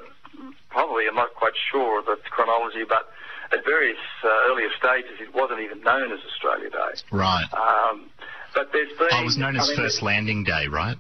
probably 0.71 1.05
I'm 1.09 1.15
not 1.15 1.35
quite 1.35 1.55
sure 1.71 2.01
of 2.01 2.07
the 2.07 2.17
chronology, 2.31 2.85
but 2.89 3.09
at 3.53 3.65
various 3.65 3.99
uh, 4.25 4.29
earlier 4.51 4.69
stages, 4.77 5.21
it 5.21 5.35
wasn't 5.35 5.61
even 5.61 5.81
known 5.83 6.13
as 6.13 6.19
Australia 6.27 6.69
Day. 6.71 7.01
Right. 7.13 7.47
Um, 7.53 8.11
but 8.55 8.73
there's 8.73 8.93
been. 8.99 9.09
Oh, 9.13 9.23
it 9.23 9.25
was 9.25 9.39
known 9.39 9.57
as 9.57 9.65
I 9.65 9.67
mean, 9.69 9.77
First 9.77 10.03
Landing 10.03 10.45
Day, 10.45 10.67
right? 10.69 10.97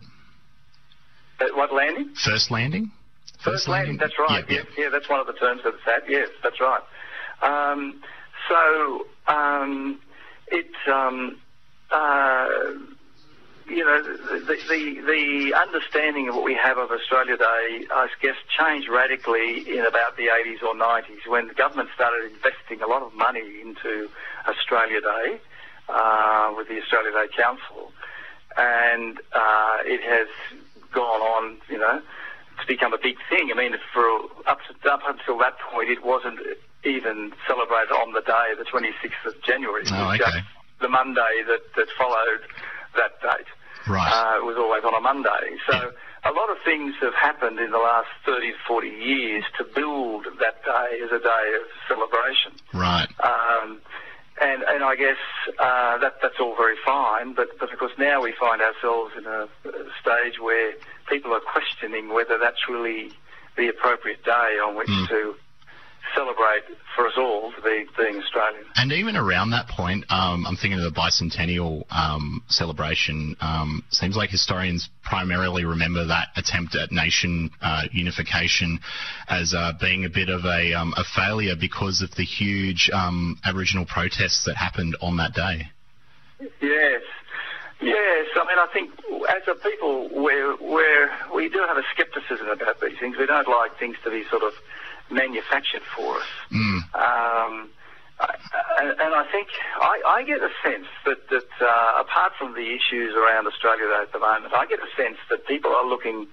uh, 1.40 1.44
What 1.54 1.72
landing? 1.74 2.14
First 2.24 2.50
Landing? 2.50 2.92
First 3.44 3.68
landing, 3.68 3.98
that's 3.98 4.18
right. 4.18 4.44
Yeah, 4.48 4.62
Yeah, 4.76 4.84
yeah, 4.84 4.88
that's 4.90 5.08
one 5.08 5.20
of 5.20 5.26
the 5.26 5.32
terms 5.34 5.62
that 5.62 5.74
it's 5.74 5.86
at. 5.86 6.10
Yes, 6.10 6.28
that's 6.42 6.60
right. 6.60 6.82
Um, 7.40 8.02
so 8.48 9.06
um, 9.28 10.00
it, 10.50 10.70
um, 10.90 11.38
uh, 11.90 12.48
you 13.68 13.84
know, 13.84 14.02
the, 14.02 14.56
the 14.68 15.00
the 15.06 15.54
understanding 15.54 16.28
of 16.28 16.36
what 16.36 16.44
we 16.44 16.54
have 16.54 16.78
of 16.78 16.90
Australia 16.90 17.36
Day, 17.36 17.86
I 17.90 18.08
guess, 18.22 18.36
changed 18.58 18.88
radically 18.88 19.68
in 19.68 19.84
about 19.84 20.16
the 20.16 20.28
80s 20.44 20.62
or 20.62 20.74
90s 20.74 21.28
when 21.28 21.48
the 21.48 21.54
government 21.54 21.90
started 21.94 22.32
investing 22.32 22.80
a 22.82 22.86
lot 22.86 23.02
of 23.02 23.14
money 23.14 23.60
into 23.60 24.08
Australia 24.46 25.00
Day 25.00 25.40
uh, 25.88 26.54
with 26.56 26.68
the 26.68 26.80
Australia 26.80 27.12
Day 27.12 27.28
Council, 27.36 27.92
and 28.56 29.18
uh, 29.32 29.76
it 29.84 30.00
has 30.02 30.28
gone 30.92 31.20
on, 31.20 31.58
you 31.68 31.78
know, 31.78 32.00
to 32.60 32.66
become 32.66 32.94
a 32.94 32.98
big 32.98 33.16
thing. 33.28 33.50
I 33.52 33.56
mean, 33.56 33.74
for 33.92 34.02
up 34.46 34.58
to, 34.66 34.90
up 34.90 35.02
until 35.06 35.38
that 35.38 35.58
point, 35.58 35.90
it 35.90 36.04
wasn't 36.04 36.38
even 36.84 37.32
celebrated 37.46 37.92
on 37.92 38.12
the 38.12 38.22
day, 38.22 38.54
the 38.56 38.64
26th 38.64 39.26
of 39.26 39.42
January. 39.42 39.84
Oh, 39.90 40.14
okay. 40.14 40.44
the 40.80 40.88
Monday 40.88 41.42
that, 41.46 41.62
that 41.76 41.88
followed 41.98 42.42
that 42.96 43.20
date. 43.20 43.50
Right. 43.88 44.06
Uh, 44.06 44.38
it 44.38 44.44
was 44.44 44.56
always 44.56 44.84
on 44.84 44.94
a 44.94 45.00
Monday. 45.00 45.58
So 45.70 45.92
a 46.24 46.32
lot 46.32 46.50
of 46.50 46.58
things 46.64 46.94
have 47.00 47.14
happened 47.14 47.58
in 47.58 47.70
the 47.70 47.78
last 47.78 48.08
30 48.26 48.52
to 48.52 48.58
40 48.66 48.88
years 48.88 49.44
to 49.58 49.64
build 49.64 50.26
that 50.40 50.62
day 50.64 51.00
as 51.02 51.10
a 51.10 51.22
day 51.22 51.46
of 51.56 51.66
celebration. 51.88 52.52
right. 52.74 53.08
Um, 53.22 53.80
and, 54.40 54.62
and 54.62 54.84
I 54.84 54.94
guess 54.94 55.18
uh, 55.58 55.98
that 55.98 56.22
that's 56.22 56.38
all 56.38 56.54
very 56.54 56.76
fine, 56.86 57.34
but, 57.34 57.58
but 57.58 57.72
of 57.72 57.78
course 57.78 57.92
now 57.98 58.22
we 58.22 58.32
find 58.38 58.62
ourselves 58.62 59.12
in 59.18 59.26
a, 59.26 59.48
a 59.66 59.90
stage 60.00 60.38
where 60.40 60.74
people 61.08 61.32
are 61.34 61.40
questioning 61.40 62.14
whether 62.14 62.38
that's 62.38 62.68
really 62.68 63.10
the 63.56 63.66
appropriate 63.66 64.22
day 64.24 64.62
on 64.62 64.76
which 64.76 64.86
to 65.08 65.34
celebrate 66.14 66.64
for 66.96 67.06
us 67.06 67.14
all 67.16 67.52
to 67.52 67.62
be 67.62 67.86
being 67.96 68.20
Australian. 68.20 68.64
And 68.74 68.92
even 68.92 69.16
around 69.16 69.50
that 69.50 69.68
point, 69.68 70.04
um, 70.10 70.46
I'm 70.46 70.56
thinking 70.56 70.80
of 70.80 70.92
the 70.92 71.00
bicentennial 71.00 71.84
um, 71.90 72.42
celebration. 72.48 73.36
Um, 73.40 73.84
seems 73.90 74.16
like 74.16 74.30
historians 74.30 74.88
primarily 75.04 75.64
remember 75.64 76.06
that 76.06 76.28
attempt 76.36 76.74
at 76.74 76.90
nation 76.90 77.50
uh, 77.62 77.84
unification 77.92 78.80
as 79.28 79.54
uh, 79.56 79.72
being 79.80 80.04
a 80.04 80.10
bit 80.10 80.28
of 80.28 80.44
a, 80.44 80.74
um, 80.74 80.92
a 80.96 81.04
failure 81.04 81.54
because 81.58 82.02
of 82.02 82.14
the 82.16 82.24
huge 82.24 82.90
um, 82.92 83.38
Aboriginal 83.44 83.86
protests 83.86 84.44
that 84.46 84.56
happened 84.56 84.96
on 85.00 85.16
that 85.18 85.34
day. 85.34 85.68
Yes. 86.60 87.02
Yes, 87.80 88.26
I 88.34 88.42
mean, 88.42 88.58
I 88.58 88.66
think 88.72 88.90
as 89.30 89.46
a 89.46 89.54
people, 89.54 90.10
we're, 90.10 90.56
we're, 90.60 91.10
we 91.32 91.48
do 91.48 91.60
have 91.60 91.76
a 91.76 91.84
scepticism 91.96 92.48
about 92.48 92.80
these 92.80 92.98
things. 92.98 93.16
We 93.16 93.26
don't 93.26 93.46
like 93.46 93.78
things 93.78 93.96
to 94.02 94.10
be 94.10 94.24
sort 94.30 94.42
of 94.42 94.52
manufactured 95.10 95.82
for 95.96 96.16
us. 96.16 96.28
Mm. 96.52 96.78
Um, 96.94 97.70
I- 98.20 98.34
and, 98.80 99.14
I 99.14 99.24
think 99.30 99.48
I, 99.80 100.02
I 100.06 100.22
get 100.24 100.38
a 100.40 100.50
sense 100.62 100.86
that, 101.04 101.28
that 101.30 101.48
uh, 101.60 102.00
apart 102.00 102.32
from 102.38 102.54
the 102.54 102.74
issues 102.74 103.14
around 103.14 103.46
Australia 103.46 103.86
Day 103.86 104.02
at 104.02 104.12
the 104.12 104.18
moment, 104.18 104.54
I 104.54 104.66
get 104.66 104.80
a 104.80 104.90
sense 104.96 105.18
that 105.30 105.46
people 105.46 105.70
are 105.70 105.86
looking 105.86 106.26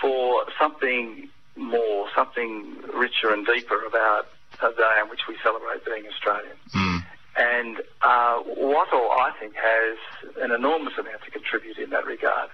for 0.00 0.44
something 0.58 1.28
more, 1.56 2.08
something 2.14 2.76
richer 2.94 3.32
and 3.32 3.46
deeper 3.46 3.84
about 3.86 4.28
a 4.62 4.72
day 4.72 4.96
on 5.02 5.08
which 5.10 5.20
we 5.28 5.36
celebrate 5.42 5.84
being 5.84 6.06
Australian. 6.06 6.56
Mm. 6.74 7.04
And 7.36 7.76
uh, 8.02 8.42
Wattle, 8.46 9.10
I 9.12 9.32
think, 9.38 9.54
has 9.54 9.98
an 10.42 10.50
enormous 10.52 10.94
amount 10.98 11.22
to 11.24 11.30
contribute 11.30 11.78
in 11.78 11.90
that 11.90 12.04
regard. 12.04 12.50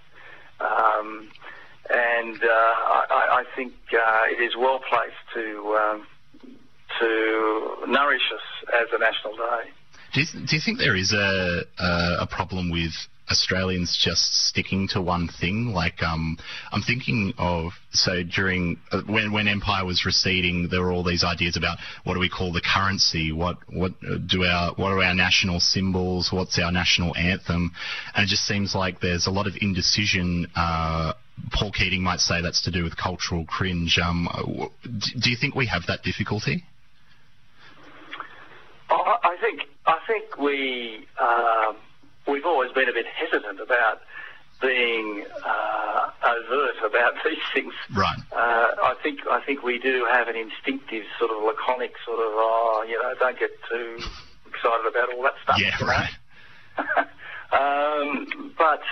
Um, 0.61 1.29
and 1.91 2.37
uh, 2.43 2.47
I, 2.47 3.41
I- 3.41 3.45
think 3.57 3.73
uh, 3.93 4.23
it 4.31 4.43
is 4.43 4.55
well 4.57 4.81
placed 4.81 5.15
to 5.35 5.45
um, 5.83 6.07
to 7.01 7.77
nourish 7.89 8.23
us 8.35 8.47
as 8.83 8.89
a 8.93 8.99
national 8.99 9.37
day. 9.37 9.71
Do 10.15 10.21
you, 10.21 10.47
do 10.47 10.57
you 10.57 10.63
think 10.65 10.79
there 10.79 10.97
is 10.97 11.13
a, 11.13 11.63
a 11.79 12.17
a 12.23 12.27
problem 12.27 12.71
with 12.71 12.93
Australians 13.31 13.99
just 14.03 14.35
sticking 14.49 14.89
to 14.89 15.01
one 15.01 15.29
thing? 15.41 15.73
Like, 15.73 16.03
um, 16.03 16.39
I'm 16.71 16.83
thinking 16.83 17.33
of 17.39 17.73
so 17.93 18.23
during 18.23 18.79
uh, 18.93 19.03
when 19.07 19.33
when 19.33 19.49
empire 19.49 19.85
was 19.85 20.05
receding, 20.05 20.69
there 20.71 20.83
were 20.83 20.93
all 20.93 21.03
these 21.05 21.25
ideas 21.25 21.57
about 21.57 21.79
what 22.05 22.15
do 22.15 22.21
we 22.21 22.29
call 22.29 22.53
the 22.53 22.63
currency? 22.63 23.33
What 23.33 23.57
what 23.69 23.93
uh, 24.09 24.19
do 24.19 24.45
our 24.45 24.75
what 24.75 24.93
are 24.93 25.03
our 25.03 25.15
national 25.15 25.61
symbols? 25.61 26.31
What's 26.33 26.59
our 26.59 26.73
national 26.73 27.17
anthem? 27.17 27.73
And 28.15 28.25
it 28.25 28.29
just 28.29 28.45
seems 28.47 28.75
like 28.75 29.01
there's 29.01 29.27
a 29.27 29.31
lot 29.31 29.47
of 29.47 29.55
indecision. 29.61 30.47
Uh, 30.55 31.15
Paul 31.53 31.73
Keating 31.73 32.03
might 32.03 32.21
say 32.21 32.43
that's 32.43 32.63
to 32.63 32.71
do 32.71 32.83
with 32.85 32.97
cultural 32.97 33.45
cringe. 33.45 33.99
Um, 33.99 34.29
do 34.85 35.31
you 35.31 35.37
think 35.37 35.55
we 35.55 35.67
have 35.67 35.83
that 35.89 36.03
difficulty? 36.03 36.65
I, 38.91 39.17
I 39.23 39.37
think 39.41 39.63
I 39.87 39.99
think 40.07 40.39
we 40.39 41.07
um, 41.21 41.77
we've 42.27 42.45
always 42.45 42.73
been 42.73 42.89
a 42.89 42.93
bit 42.93 43.07
hesitant 43.07 43.61
about 43.61 44.01
being 44.61 45.25
uh, 45.45 46.11
overt 46.25 46.77
about 46.85 47.13
these 47.25 47.39
things. 47.55 47.75
Right. 47.95 48.19
Uh, 48.33 48.37
I 48.37 48.95
think 49.03 49.21
I 49.31 49.41
think 49.45 49.63
we 49.63 49.79
do 49.79 50.07
have 50.11 50.29
an 50.29 50.37
instinctive 50.37 51.05
sort 51.19 51.31
of 51.31 51.43
laconic 51.43 51.93
sort 52.05 52.19
of 52.19 52.33
oh 52.33 52.85
you 52.89 53.01
know 53.03 53.15
don't 53.19 53.39
get 53.39 53.51
too 53.71 53.99
excited 54.49 54.87
about 54.89 55.13
all 55.15 55.23
that 55.23 55.35
stuff. 55.43 55.59
Yeah. 55.61 55.85
Right. 55.85 56.11
um, 57.53 58.55
but 58.57 58.83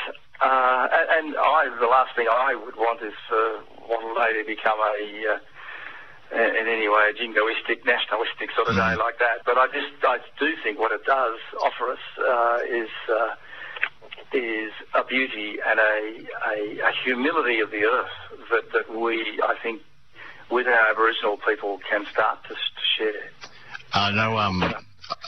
uh, 0.45 0.85
and, 0.93 1.07
and 1.17 1.27
I 1.37 1.61
the 1.81 1.91
last 1.91 2.13
thing 2.17 2.27
I 2.31 2.55
would 2.55 2.77
want 2.77 3.01
is 3.03 3.17
for 3.29 3.47
one 3.89 4.15
day 4.15 4.31
to 4.41 4.45
become 4.47 4.79
a 4.79 4.99
uh, 5.33 5.39
in 6.35 6.67
any 6.67 6.89
way 6.89 7.03
a 7.11 7.15
jingoistic, 7.15 7.85
nationalistic 7.87 8.51
sort 8.57 8.69
of 8.69 8.75
day 8.75 8.95
like 8.97 9.19
that. 9.19 9.45
But 9.47 9.57
I 9.57 9.67
just 9.69 9.93
I 10.03 10.19
do 10.39 10.49
think 10.63 10.79
what 10.79 10.93
it 10.93 11.05
does 11.05 11.39
offer 11.63 11.93
us 11.93 12.05
uh, 12.19 12.59
is. 12.69 12.93
Uh, 13.09 13.35
is 14.33 14.73
a 14.95 15.05
beauty 15.05 15.59
and 15.65 15.79
a, 15.79 15.95
a, 16.51 16.89
a 16.89 16.93
humility 17.05 17.61
of 17.61 17.71
the 17.71 17.85
earth 17.85 18.11
that, 18.51 18.65
that 18.73 18.91
we, 18.93 19.41
I 19.43 19.55
think, 19.63 19.81
with 20.51 20.67
our 20.67 20.91
Aboriginal 20.91 21.39
people 21.49 21.79
can 21.89 22.05
start 22.11 22.43
to, 22.49 22.55
to 22.55 22.85
share. 22.99 23.31
I 23.93 24.11
know 24.11 24.37
um, 24.37 24.61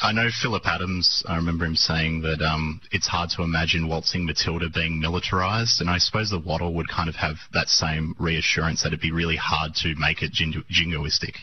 I 0.03 0.13
know 0.13 0.29
Philip 0.43 0.67
Adams, 0.67 1.23
I 1.27 1.37
remember 1.37 1.65
him 1.65 1.77
saying 1.77 2.23
that 2.23 2.41
um, 2.41 2.81
it's 2.93 3.07
hard 3.07 3.31
to 3.31 3.43
imagine 3.43 3.89
waltzing 3.89 4.25
Matilda 4.25 4.69
being 4.71 5.03
militarised, 5.03 5.81
and 5.81 5.91
I 5.91 5.99
suppose 5.99 6.31
the 6.31 6.39
wattle 6.39 6.75
would 6.75 6.89
kind 6.89 7.09
of 7.09 7.17
have 7.17 7.37
that 7.53 7.69
same 7.69 8.15
reassurance 8.19 8.83
that 8.83 8.89
it'd 8.89 9.01
be 9.01 9.13
really 9.13 9.37
hard 9.37 9.75
to 9.83 9.95
make 9.97 10.23
it 10.23 10.33
jingoistic. 10.33 11.37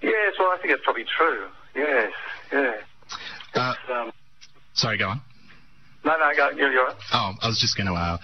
Yes, 0.00 0.34
well, 0.38 0.48
I 0.48 0.58
think 0.60 0.74
it's 0.74 0.84
probably 0.84 1.04
true. 1.04 1.48
Yes, 1.74 2.12
yeah. 2.52 2.72
Uh, 3.54 3.74
um, 3.92 4.12
sorry, 4.74 4.98
go 4.98 5.08
on. 5.08 5.20
No, 6.04 6.12
no, 6.16 6.30
go. 6.36 6.50
You're, 6.56 6.72
you're 6.72 6.88
Oh, 7.12 7.32
I 7.42 7.48
was 7.48 7.58
just 7.58 7.76
going 7.76 7.88
to 7.88 7.94
uh, 7.94 8.18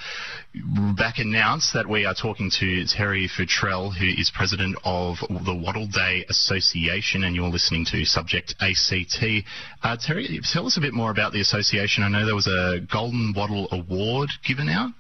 back 0.97 1.19
announce 1.19 1.73
that 1.73 1.89
we 1.89 2.07
are 2.07 2.15
talking 2.15 2.51
to 2.61 2.87
Terry 2.87 3.29
Fewtrell, 3.29 3.93
who 3.93 4.07
is 4.07 4.31
president 4.35 4.77
of 4.85 5.17
the 5.29 5.55
Wattle 5.55 5.89
Day 5.89 6.25
Association, 6.31 7.25
and 7.25 7.35
you're 7.35 7.49
listening 7.49 7.85
to 7.87 8.05
Subject 8.05 8.55
ACT. 8.61 9.45
Uh, 9.83 9.97
Terry, 10.01 10.41
tell 10.53 10.67
us 10.67 10.77
a 10.77 10.81
bit 10.81 10.95
more 10.95 11.11
about 11.11 11.33
the 11.33 11.41
association. 11.41 12.05
I 12.05 12.09
know 12.09 12.25
there 12.25 12.35
was 12.35 12.47
a 12.47 12.81
Golden 12.81 13.35
Wattle 13.37 13.69
Award 13.73 14.31
given 14.47 14.69
out. 14.69 14.93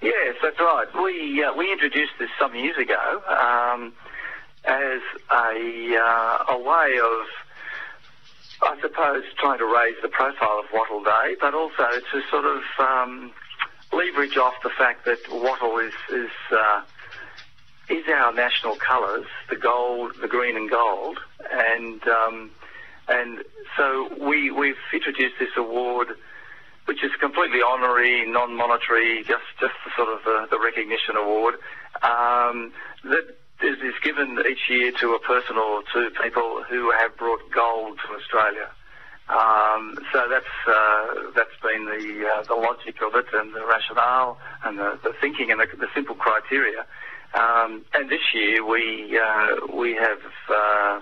Yes, 0.00 0.36
that's 0.42 0.58
right. 0.58 0.86
We 0.94 1.44
uh, 1.44 1.54
we 1.56 1.72
introduced 1.72 2.12
this 2.18 2.30
some 2.38 2.54
years 2.54 2.76
ago 2.78 3.22
um, 3.26 3.92
as 4.64 5.00
a 5.30 5.96
uh, 5.98 6.54
a 6.54 6.58
way 6.58 6.98
of 6.98 7.26
I 8.62 8.80
suppose, 8.80 9.24
trying 9.36 9.58
to 9.58 9.66
raise 9.66 9.96
the 10.02 10.08
profile 10.08 10.60
of 10.60 10.66
Wattle 10.72 11.04
Day, 11.04 11.36
but 11.40 11.54
also 11.54 11.88
to 12.12 12.22
sort 12.30 12.44
of 12.44 12.62
um, 12.78 13.32
leverage 13.92 14.36
off 14.36 14.54
the 14.62 14.70
fact 14.70 15.04
that 15.04 15.18
wattle 15.30 15.78
is 15.78 15.94
is 16.10 16.30
uh, 16.52 16.82
is 17.88 18.04
our 18.08 18.32
national 18.32 18.76
colours, 18.76 19.26
the 19.48 19.56
gold, 19.56 20.12
the 20.20 20.28
green 20.28 20.56
and 20.56 20.70
gold, 20.70 21.18
and 21.50 22.02
um, 22.08 22.50
and 23.08 23.44
so 23.76 24.10
we 24.20 24.50
we've 24.50 24.76
introduced 24.92 25.36
this 25.38 25.56
award, 25.56 26.08
which 26.86 27.02
is 27.04 27.12
completely 27.20 27.60
honorary, 27.62 28.28
non-monetary, 28.28 29.22
just 29.22 29.44
just 29.60 29.74
the 29.84 29.90
sort 29.96 30.08
of 30.08 30.24
the, 30.24 30.48
the 30.50 30.58
recognition 30.58 31.16
award 31.16 31.54
um, 32.02 32.72
that 33.04 33.36
is, 33.62 33.78
is 33.78 33.94
given 34.02 34.38
each 34.48 34.68
year 34.68 34.92
to 35.00 35.14
a 35.14 35.20
person 35.20 35.56
or 35.56 35.82
two 35.92 36.10
people 36.22 36.62
who 36.68 36.90
have 36.92 37.16
brought 37.16 37.40
gold 37.50 37.98
to 38.06 38.14
Australia. 38.14 38.70
Um, 39.28 39.98
so 40.12 40.24
that's 40.30 40.56
uh, 40.66 41.30
that's 41.36 41.58
been 41.62 41.84
the 41.84 42.26
uh, 42.26 42.42
the 42.44 42.54
logic 42.54 42.96
of 43.02 43.14
it 43.14 43.26
and 43.34 43.54
the 43.54 43.66
rationale 43.66 44.38
and 44.64 44.78
the, 44.78 44.98
the 45.02 45.12
thinking 45.20 45.50
and 45.50 45.60
the, 45.60 45.66
the 45.76 45.88
simple 45.94 46.14
criteria. 46.14 46.86
Um, 47.34 47.84
and 47.92 48.08
this 48.08 48.22
year 48.32 48.64
we 48.64 49.20
uh, 49.20 49.76
we 49.76 49.94
have 49.96 50.20
uh, 50.48 51.00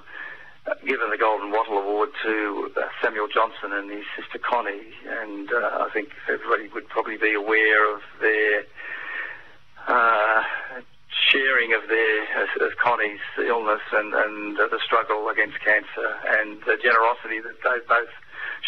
given 0.84 1.10
the 1.10 1.18
Golden 1.18 1.52
Wattle 1.52 1.78
Award 1.78 2.08
to 2.24 2.72
uh, 2.76 2.80
Samuel 3.00 3.28
Johnson 3.32 3.72
and 3.72 3.92
his 3.92 4.04
sister 4.18 4.40
Connie, 4.40 4.90
and 5.06 5.48
uh, 5.52 5.86
I 5.86 5.90
think 5.92 6.08
everybody 6.28 6.68
would 6.74 6.88
probably 6.88 7.18
be 7.18 7.32
aware 7.32 7.94
of 7.94 8.00
their 8.20 8.66
sharing 11.32 11.72
of 11.72 11.88
their 11.88 12.16
of 12.60 12.72
Connie's 12.82 13.20
illness 13.38 13.82
and, 13.92 14.14
and 14.14 14.58
uh, 14.58 14.68
the 14.68 14.80
struggle 14.84 15.28
against 15.28 15.58
cancer 15.60 16.08
and 16.40 16.60
the 16.64 16.76
generosity 16.80 17.40
that 17.40 17.56
they've 17.64 17.88
both 17.88 18.12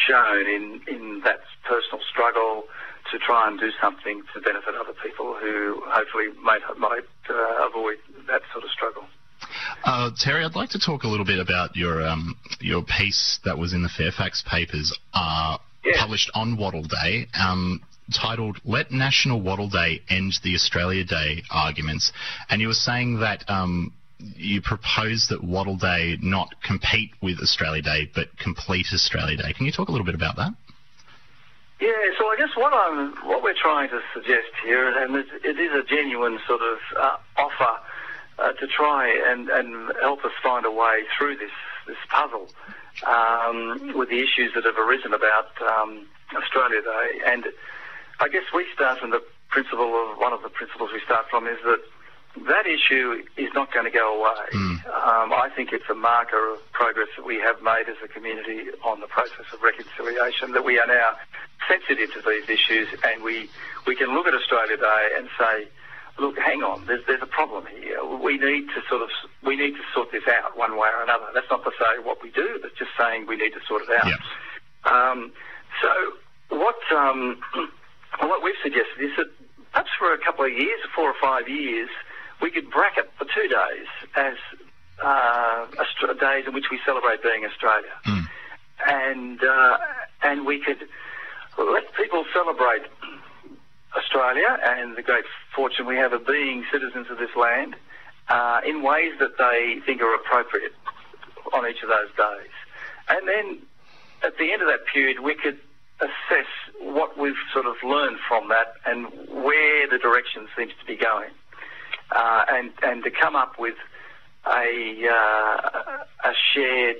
shown 0.07 0.47
in, 0.47 0.81
in 0.89 1.21
that 1.25 1.41
personal 1.65 2.01
struggle 2.09 2.65
to 3.11 3.19
try 3.19 3.49
and 3.49 3.59
do 3.59 3.71
something 3.81 4.23
to 4.35 4.41
benefit 4.41 4.75
other 4.77 4.93
people 5.03 5.35
who 5.41 5.81
hopefully 5.89 6.29
might, 6.43 6.61
might 6.79 7.09
uh, 7.31 7.69
avoid 7.69 7.97
that 8.27 8.43
sort 8.53 8.65
of 8.65 8.71
struggle. 8.71 9.05
Uh, 9.85 10.11
Terry, 10.19 10.45
I'd 10.45 10.57
like 10.57 10.71
to 10.71 10.79
talk 10.79 11.05
a 11.05 11.09
little 11.09 11.25
bit 11.25 11.39
about 11.39 11.77
your 11.77 12.03
um, 12.07 12.37
your 12.61 12.83
piece 12.83 13.39
that 13.45 13.57
was 13.57 13.73
in 13.73 13.83
the 13.83 13.89
Fairfax 13.89 14.43
papers, 14.51 14.93
uh, 15.15 15.59
published 15.97 16.31
on 16.35 16.57
Wattle 16.57 16.83
Day. 16.83 17.29
Um, 17.39 17.81
titled 18.13 18.59
"Let 18.65 18.91
National 18.91 19.41
Wattle 19.41 19.69
Day 19.69 20.03
End 20.09 20.35
the 20.43 20.55
Australia 20.55 21.05
Day 21.05 21.43
Arguments," 21.51 22.13
and 22.51 22.61
you 22.61 22.69
were 22.69 22.75
saying 22.75 23.21
that 23.21 23.49
um, 23.49 23.93
you 24.19 24.61
propose 24.61 25.29
that 25.31 25.43
Wattle 25.43 25.77
Day 25.77 26.19
not 26.21 26.55
compete 26.63 27.11
with 27.23 27.41
Australia 27.41 27.83
Day, 27.83 28.11
but 28.15 28.37
complete 28.39 28.87
Australia 28.93 29.37
Day. 29.37 29.53
Can 29.53 29.67
you 29.67 29.73
talk 29.73 29.89
a 29.89 29.93
little 29.93 30.07
bit 30.07 30.15
about 30.15 30.37
that? 30.37 30.53
Yeah, 31.81 31.93
so 32.19 32.25
I 32.27 32.37
guess 32.37 32.57
what 32.57 32.73
I'm, 32.75 33.13
what 33.25 33.43
we're 33.43 33.55
trying 33.55 33.89
to 33.91 34.01
suggest 34.13 34.51
here, 34.65 34.89
and 34.89 35.15
it, 35.15 35.27
it 35.45 35.59
is 35.61 35.71
a 35.73 35.85
genuine 35.87 36.41
sort 36.47 36.61
of 36.61 36.79
uh, 37.01 37.17
offer 37.37 37.81
uh, 38.41 38.53
to 38.53 38.67
try 38.67 39.15
and, 39.29 39.49
and 39.49 39.93
help 40.01 40.25
us 40.25 40.33
find 40.43 40.67
a 40.67 40.73
way 40.73 41.03
through 41.17 41.37
this 41.37 41.53
this 41.87 41.97
puzzle 42.11 42.49
um, 43.07 43.97
with 43.97 44.11
the 44.11 44.19
issues 44.19 44.53
that 44.55 44.65
have 44.65 44.77
arisen 44.77 45.15
about 45.15 45.51
um, 45.63 46.07
Australia 46.37 46.83
Day, 46.83 47.21
and 47.27 47.47
I 48.21 48.29
guess 48.29 48.45
we 48.55 48.67
start 48.75 48.99
from 48.99 49.11
the 49.11 49.23
principle 49.49 49.95
of 49.95 50.19
one 50.19 50.33
of 50.33 50.43
the 50.43 50.49
principles 50.49 50.91
we 50.93 51.01
start 51.05 51.27
from 51.31 51.47
is 51.47 51.59
that 51.65 51.81
that 52.47 52.67
issue 52.67 53.25
is 53.37 53.51
not 53.55 53.73
going 53.73 53.85
to 53.85 53.91
go 53.91 54.21
away. 54.21 54.47
Mm. 54.53 54.87
Um, 54.87 55.33
I 55.33 55.51
think 55.55 55.73
it's 55.73 55.89
a 55.91 55.95
marker 55.95 56.55
of 56.55 56.61
progress 56.73 57.09
that 57.17 57.25
we 57.25 57.37
have 57.41 57.63
made 57.63 57.89
as 57.89 57.97
a 58.05 58.09
community 58.09 58.71
on 58.85 59.01
the 59.01 59.07
process 59.07 59.47
of 59.53 59.63
reconciliation, 59.63 60.53
that 60.53 60.65
we 60.65 60.79
are 60.79 60.87
now 60.87 61.19
sensitive 61.67 62.13
to 62.15 62.23
these 62.23 62.49
issues 62.49 62.89
and 63.03 63.23
we, 63.23 63.49
we 63.87 63.97
can 63.97 64.15
look 64.15 64.27
at 64.27 64.35
Australia 64.35 64.77
Day 64.77 65.05
and 65.17 65.29
say, 65.39 65.69
look, 66.19 66.39
hang 66.39 66.63
on, 66.63 66.87
there's, 66.87 67.05
there's 67.07 67.23
a 67.23 67.27
problem 67.31 67.67
here. 67.67 68.05
We 68.05 68.39
need 68.39 68.69
to 68.75 68.83
sort 68.89 69.03
of, 69.03 69.11
we 69.43 69.57
need 69.57 69.75
to 69.75 69.85
sort 69.95 70.13
this 70.13 70.27
out 70.29 70.57
one 70.57 70.73
way 70.73 70.89
or 70.97 71.03
another. 71.03 71.27
That's 71.35 71.51
not 71.51 71.65
to 71.65 71.71
say 71.79 72.03
what 72.03 72.23
we 72.23 72.31
do, 72.31 72.59
but 72.61 72.75
just 72.77 72.91
saying 72.99 73.27
we 73.27 73.37
need 73.37 73.55
to 73.55 73.63
sort 73.67 73.83
it 73.83 73.91
out. 73.91 74.13
Um, 74.85 75.33
so 75.83 75.91
what, 76.57 76.79
um, 76.95 77.41
well, 78.21 78.29
what 78.29 78.43
we've 78.43 78.59
suggested 78.63 79.01
is 79.01 79.11
that 79.17 79.27
perhaps 79.73 79.91
for 79.99 80.13
a 80.13 80.19
couple 80.19 80.45
of 80.45 80.53
years, 80.53 80.81
four 80.95 81.11
or 81.11 81.15
five 81.21 81.49
years, 81.49 81.89
we 82.41 82.51
could 82.51 82.71
bracket 82.71 83.11
the 83.19 83.27
two 83.27 83.49
days 83.49 83.87
as 84.17 84.37
uh, 85.03 85.67
days 86.21 86.45
in 86.47 86.55
which 86.55 86.71
we 86.71 86.81
celebrate 86.85 87.23
being 87.23 87.45
Australia, 87.45 87.95
mm. 88.07 88.27
and 88.87 89.43
uh, 89.43 89.79
and 90.23 90.47
we 90.47 90.59
could 90.59 90.79
let 91.59 91.95
people 91.95 92.25
celebrate 92.33 92.83
Australia 93.97 94.59
and 94.65 94.97
the 94.97 95.03
great 95.03 95.25
fortune 95.55 95.87
we 95.87 95.97
have 95.97 96.13
of 96.13 96.27
being 96.27 96.65
citizens 96.73 97.07
of 97.11 97.19
this 97.19 97.35
land 97.37 97.77
uh, 98.29 98.61
in 98.67 98.83
ways 98.83 99.13
that 99.19 99.39
they 99.39 99.81
think 99.87 100.03
are 100.03 100.15
appropriate 100.15 100.75
on 101.53 101.67
each 101.67 101.83
of 101.83 101.89
those 101.89 102.11
days, 102.17 102.53
and 103.09 103.29
then 103.29 103.59
at 104.23 104.37
the 104.39 104.53
end 104.53 104.63
of 104.63 104.69
that 104.69 104.85
period, 104.93 105.21
we 105.21 105.35
could 105.35 105.59
assess 106.01 106.51
what 106.81 107.19
we've 107.19 107.35
sort 107.53 107.67
of 107.67 107.77
learned 107.83 108.19
from 108.29 108.49
that 108.49 108.75
and 108.87 109.07
where 109.45 109.89
the 109.89 109.99
direction 109.99 110.49
seems 110.57 110.73
to 110.81 110.87
be 110.87 110.97
going, 110.97 111.31
uh, 112.15 112.45
and 112.49 112.73
and 112.83 113.05
to 113.05 113.11
come 113.11 113.37
up 113.37 113.59
with 113.59 113.77
a 114.47 115.09
uh, 115.09 116.31
a 116.31 116.33
shared 116.53 116.97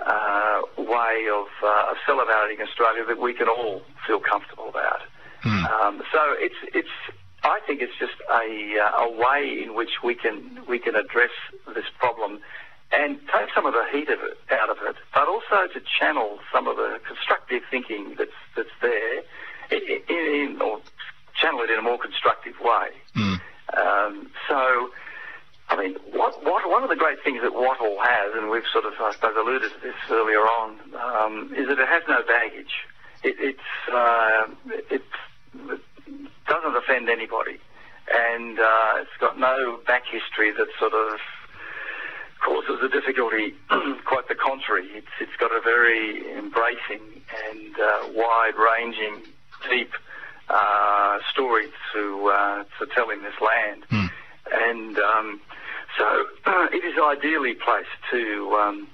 uh, 0.00 0.60
way 0.76 1.26
of, 1.32 1.46
uh, 1.62 1.90
of 1.90 1.96
celebrating 2.06 2.60
Australia 2.60 3.04
that 3.06 3.20
we 3.20 3.32
can 3.32 3.48
all 3.48 3.82
feel 4.06 4.20
comfortable 4.20 4.68
about. 4.68 5.00
Hmm. 5.42 5.64
Um, 5.64 6.02
so 6.12 6.20
it's 6.38 6.56
it's 6.74 7.16
I 7.44 7.60
think 7.66 7.80
it's 7.80 7.96
just 7.98 8.18
a 8.30 8.78
uh, 8.80 9.04
a 9.04 9.12
way 9.12 9.62
in 9.62 9.74
which 9.74 10.02
we 10.02 10.14
can 10.14 10.64
we 10.68 10.78
can 10.78 10.96
address 10.96 11.30
this 11.74 11.84
problem 11.98 12.40
and 12.92 13.18
take 13.20 13.48
some 13.54 13.66
of 13.66 13.74
the 13.74 13.84
heat 13.92 14.08
of 14.08 14.20
it 14.20 14.38
out 14.52 14.70
of 14.70 14.78
it, 14.88 14.96
but 15.12 15.28
also 15.28 15.66
to 15.72 15.80
channel 15.98 16.38
some 16.52 16.68
of 16.68 16.76
the 16.76 17.00
constructive 17.06 17.62
thinking 17.70 18.14
that's 18.18 18.30
that's 18.56 18.68
there, 18.80 19.22
in, 19.70 20.02
in, 20.08 20.62
or 20.62 20.80
channel 21.34 21.60
it 21.60 21.70
in 21.70 21.78
a 21.78 21.82
more 21.82 21.98
constructive 21.98 22.54
way. 22.60 22.88
Mm. 23.16 23.40
Um, 23.76 24.30
so, 24.48 24.90
I 25.68 25.76
mean, 25.76 25.96
what, 26.12 26.42
what, 26.44 26.68
one 26.70 26.82
of 26.82 26.88
the 26.88 26.96
great 26.96 27.22
things 27.24 27.42
that 27.42 27.52
Wattle 27.52 27.98
has, 28.00 28.34
and 28.34 28.50
we've 28.50 28.66
sort 28.72 28.84
of, 28.84 28.92
I 29.00 29.12
suppose, 29.12 29.34
alluded 29.36 29.72
to 29.72 29.80
this 29.82 29.94
earlier 30.10 30.40
on, 30.40 30.78
um, 30.94 31.54
is 31.54 31.68
that 31.68 31.78
it 31.78 31.88
has 31.88 32.02
no 32.08 32.22
baggage. 32.22 32.72
It, 33.24 33.36
it's, 33.38 33.92
uh, 33.92 34.46
it, 34.90 35.02
it 35.72 35.80
doesn't 36.46 36.76
offend 36.76 37.10
anybody, 37.10 37.58
and 38.14 38.58
uh, 38.58 39.02
it's 39.02 39.16
got 39.20 39.38
no 39.38 39.80
back 39.86 40.04
history 40.06 40.52
that 40.52 40.68
sort 40.78 40.94
of 40.94 41.18
causes 42.44 42.78
a 42.82 42.88
difficulty. 42.88 43.54
Quite 44.04 44.28
the 44.28 44.34
contrary. 44.34 44.88
It's, 44.94 45.14
it's 45.20 45.36
got 45.38 45.50
a 45.50 45.60
very 45.60 46.36
embracing 46.36 47.22
and 47.50 47.74
uh, 47.78 48.08
wide-ranging, 48.14 49.22
deep 49.70 49.90
uh, 50.48 51.18
story 51.32 51.66
to 51.92 52.30
uh, 52.32 52.64
to 52.78 52.86
tell 52.94 53.10
in 53.10 53.22
this 53.22 53.34
land, 53.40 53.82
mm. 53.90 54.10
and 54.52 54.98
um, 54.98 55.40
so 55.98 56.26
it 56.72 56.84
is 56.84 56.94
ideally 57.02 57.54
placed 57.54 57.88
to 58.10 58.54
um, 58.54 58.88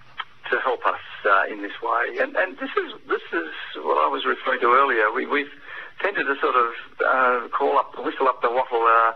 to 0.51 0.59
help 0.61 0.87
us 0.87 1.01
uh, 1.25 1.53
in 1.53 1.63
this 1.63 1.77
way. 1.83 2.23
And, 2.23 2.37
and 2.37 2.57
this 2.57 2.71
is 2.71 2.93
this 3.09 3.23
is 3.33 3.51
what 3.77 3.99
I 4.05 4.09
was 4.09 4.25
referring 4.25 4.61
to 4.61 4.73
earlier. 4.73 5.13
We, 5.13 5.27
we've 5.27 5.53
tended 6.01 6.27
to 6.27 6.37
sort 6.41 6.57
of 6.57 6.73
uh, 7.05 7.49
call 7.49 7.79
up, 7.79 7.95
whistle 7.99 8.29
up 8.29 8.43
the 8.43 8.51
wattle 8.51 8.83
uh, 8.83 9.13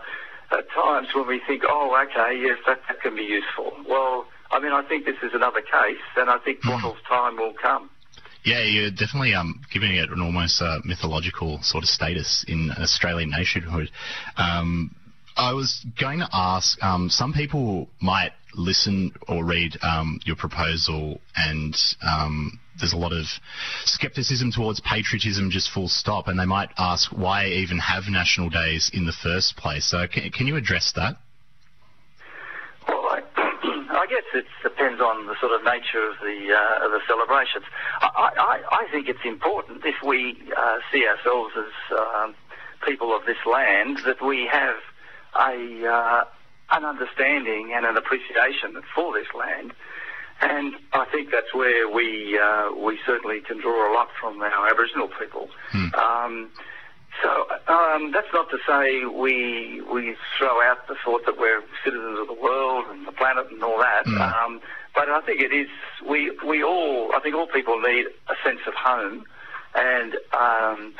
at 0.51 0.69
times 0.73 1.07
when 1.13 1.27
we 1.27 1.41
think, 1.45 1.63
oh, 1.67 1.97
okay, 2.05 2.39
yes, 2.39 2.57
that, 2.67 2.79
that 2.87 3.01
can 3.01 3.15
be 3.15 3.23
useful. 3.23 3.73
Well, 3.87 4.25
I 4.51 4.59
mean, 4.59 4.71
I 4.71 4.87
think 4.87 5.05
this 5.05 5.17
is 5.21 5.31
another 5.33 5.61
case, 5.61 6.03
and 6.15 6.29
I 6.29 6.37
think 6.39 6.59
Wattle's 6.65 6.97
time 7.07 7.35
will 7.37 7.53
come. 7.61 7.89
Yeah, 8.43 8.63
you're 8.63 8.91
definitely 8.91 9.33
um, 9.33 9.61
giving 9.73 9.95
it 9.95 10.09
an 10.09 10.21
almost 10.21 10.61
uh, 10.61 10.79
mythological 10.85 11.59
sort 11.61 11.83
of 11.83 11.89
status 11.89 12.45
in 12.47 12.71
Australian 12.79 13.29
nationhood. 13.29 13.89
Um, 14.37 14.95
I 15.35 15.53
was 15.53 15.85
going 15.99 16.19
to 16.19 16.29
ask, 16.31 16.81
um, 16.81 17.09
some 17.09 17.33
people 17.33 17.89
might 18.01 18.31
listen 18.55 19.11
or 19.27 19.43
read 19.43 19.77
um, 19.83 20.19
your 20.25 20.35
proposal 20.35 21.19
and 21.35 21.75
um, 22.01 22.59
there's 22.79 22.93
a 22.93 22.97
lot 22.97 23.13
of 23.13 23.25
skepticism 23.85 24.51
towards 24.51 24.79
patriotism 24.81 25.49
just 25.49 25.71
full 25.71 25.87
stop 25.87 26.27
and 26.27 26.39
they 26.39 26.45
might 26.45 26.69
ask 26.77 27.11
why 27.11 27.45
even 27.47 27.79
have 27.79 28.03
national 28.09 28.49
days 28.49 28.91
in 28.93 29.05
the 29.05 29.13
first 29.23 29.55
place. 29.57 29.89
So 29.89 30.07
can, 30.07 30.29
can 30.31 30.47
you 30.47 30.55
address 30.55 30.93
that? 30.95 31.17
Well, 32.87 33.03
I, 33.09 34.05
guess 34.09 34.23
it 34.33 34.45
depends 34.63 35.01
on 35.01 35.27
the 35.27 35.35
sort 35.39 35.51
of 35.53 35.63
nature 35.65 36.07
of 36.07 36.15
the 36.21 36.53
uh, 36.53 36.85
of 36.85 36.91
the 36.91 37.01
celebrations. 37.07 37.65
I, 38.01 38.31
I, 38.37 38.85
I, 38.85 38.91
think 38.91 39.09
it's 39.09 39.25
important 39.25 39.83
if 39.85 39.95
we 40.05 40.37
uh, 40.55 40.77
see 40.91 41.05
ourselves 41.05 41.53
as 41.57 41.97
um, 41.97 42.35
people 42.85 43.15
of 43.15 43.25
this 43.25 43.37
land 43.45 43.99
that 44.05 44.21
we 44.25 44.47
have 44.51 44.75
a 45.35 45.87
uh, 45.87 46.23
an 46.71 46.85
understanding 46.85 47.73
and 47.75 47.85
an 47.85 47.97
appreciation 47.97 48.81
for 48.93 49.13
this 49.13 49.27
land. 49.33 49.73
And 50.41 50.75
I 50.93 51.05
think 51.11 51.31
that's 51.31 51.53
where 51.53 51.89
we 51.89 52.39
uh, 52.39 52.69
we 52.75 52.99
certainly 53.05 53.41
can 53.41 53.59
draw 53.59 53.91
a 53.91 53.93
lot 53.93 54.09
from 54.19 54.41
our 54.41 54.69
Aboriginal 54.69 55.09
people. 55.19 55.49
Hmm. 55.71 55.93
Um, 55.95 56.49
so 57.23 57.47
um, 57.67 58.11
that's 58.11 58.27
not 58.33 58.49
to 58.51 58.57
say 58.67 59.05
we 59.05 59.81
we 59.91 60.15
throw 60.37 60.61
out 60.63 60.87
the 60.87 60.95
thought 61.03 61.25
that 61.25 61.39
we're 61.39 61.63
citizens 61.83 62.19
of 62.19 62.27
the 62.27 62.39
world 62.39 62.85
and 62.91 63.07
the 63.07 63.11
planet 63.11 63.47
and 63.51 63.63
all 63.63 63.79
that. 63.79 64.05
Hmm. 64.05 64.21
Um, 64.21 64.61
but 64.93 65.09
I 65.09 65.21
think 65.21 65.41
it 65.41 65.51
is 65.51 65.69
we 66.07 66.31
we 66.45 66.63
all 66.63 67.11
I 67.15 67.19
think 67.19 67.35
all 67.35 67.47
people 67.47 67.79
need 67.81 68.05
a 68.29 68.35
sense 68.43 68.61
of 68.67 68.75
home, 68.75 69.25
and 69.73 70.13
um, 70.33 70.93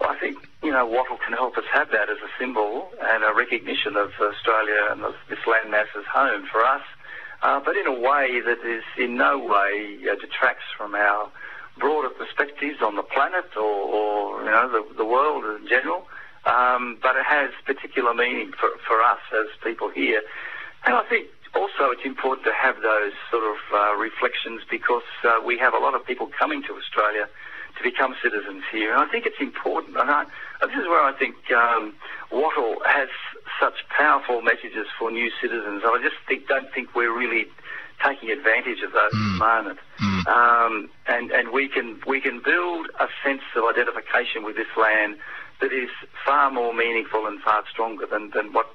I 0.00 0.16
think, 0.20 0.36
you 0.62 0.72
know, 0.72 0.84
wattle 0.84 1.16
can 1.16 1.32
help 1.32 1.56
us 1.56 1.64
have 1.72 1.88
that 1.90 2.10
as 2.10 2.18
a 2.18 2.30
symbol 2.38 2.90
and 3.00 3.24
a 3.24 3.32
recognition 3.34 3.96
of 3.96 4.10
Australia 4.20 4.92
and 4.92 5.00
this 5.28 5.38
landmass 5.46 5.88
as 5.96 6.04
home 6.12 6.46
for 6.52 6.62
us, 6.64 6.82
uh, 7.42 7.60
but 7.64 7.76
in 7.76 7.86
a 7.86 7.92
way 7.92 8.40
that 8.40 8.60
is 8.64 8.84
in 8.98 9.16
no 9.16 9.38
way 9.38 9.98
uh, 10.10 10.14
detracts 10.16 10.64
from 10.76 10.94
our 10.94 11.30
broader 11.78 12.10
perspectives 12.10 12.80
on 12.82 12.96
the 12.96 13.02
planet 13.02 13.44
or, 13.56 13.62
or 13.62 14.44
you 14.44 14.50
know, 14.50 14.68
the, 14.70 14.94
the 14.96 15.04
world 15.04 15.44
in 15.44 15.68
general. 15.68 16.06
Um, 16.46 16.98
but 17.02 17.16
it 17.16 17.26
has 17.26 17.50
particular 17.64 18.14
meaning 18.14 18.52
for, 18.52 18.70
for 18.86 19.02
us 19.02 19.18
as 19.32 19.46
people 19.64 19.90
here. 19.90 20.22
And 20.84 20.94
I 20.94 21.02
think 21.08 21.26
also 21.54 21.90
it's 21.90 22.04
important 22.04 22.46
to 22.46 22.52
have 22.54 22.76
those 22.76 23.12
sort 23.30 23.42
of 23.42 23.58
uh, 23.74 23.96
reflections 23.96 24.62
because 24.70 25.08
uh, 25.24 25.42
we 25.44 25.58
have 25.58 25.74
a 25.74 25.78
lot 25.78 25.94
of 25.94 26.06
people 26.06 26.30
coming 26.38 26.62
to 26.64 26.72
Australia 26.74 27.28
to 27.76 27.82
become 27.82 28.14
citizens 28.22 28.64
here. 28.72 28.92
And 28.92 29.00
I 29.00 29.10
think 29.10 29.26
it's 29.26 29.40
important. 29.40 29.96
And 29.96 30.10
I, 30.10 30.24
this 30.60 30.76
is 30.76 30.88
where 30.88 31.02
I 31.02 31.12
think 31.18 31.36
um, 31.52 31.94
Wattle 32.32 32.76
has 32.86 33.08
such 33.60 33.74
powerful 33.88 34.42
messages 34.42 34.86
for 34.98 35.10
new 35.10 35.30
citizens. 35.40 35.82
I 35.84 36.00
just 36.02 36.16
think, 36.26 36.48
don't 36.48 36.72
think 36.72 36.94
we're 36.94 37.16
really 37.16 37.46
taking 38.04 38.30
advantage 38.30 38.82
of 38.84 38.92
those 38.92 39.12
mm. 39.12 39.20
at 39.20 39.28
the 39.32 39.36
mm. 39.36 39.38
moment. 39.38 39.78
Mm. 40.00 40.26
Um, 40.26 40.90
and 41.06 41.30
and 41.30 41.52
we 41.52 41.68
can 41.68 42.00
we 42.06 42.20
can 42.20 42.42
build 42.44 42.88
a 43.00 43.06
sense 43.24 43.42
of 43.54 43.64
identification 43.64 44.42
with 44.44 44.56
this 44.56 44.68
land 44.76 45.16
that 45.60 45.72
is 45.72 45.88
far 46.24 46.50
more 46.50 46.74
meaningful 46.74 47.26
and 47.26 47.40
far 47.40 47.62
stronger 47.70 48.04
than, 48.06 48.30
than 48.34 48.52
what 48.52 48.66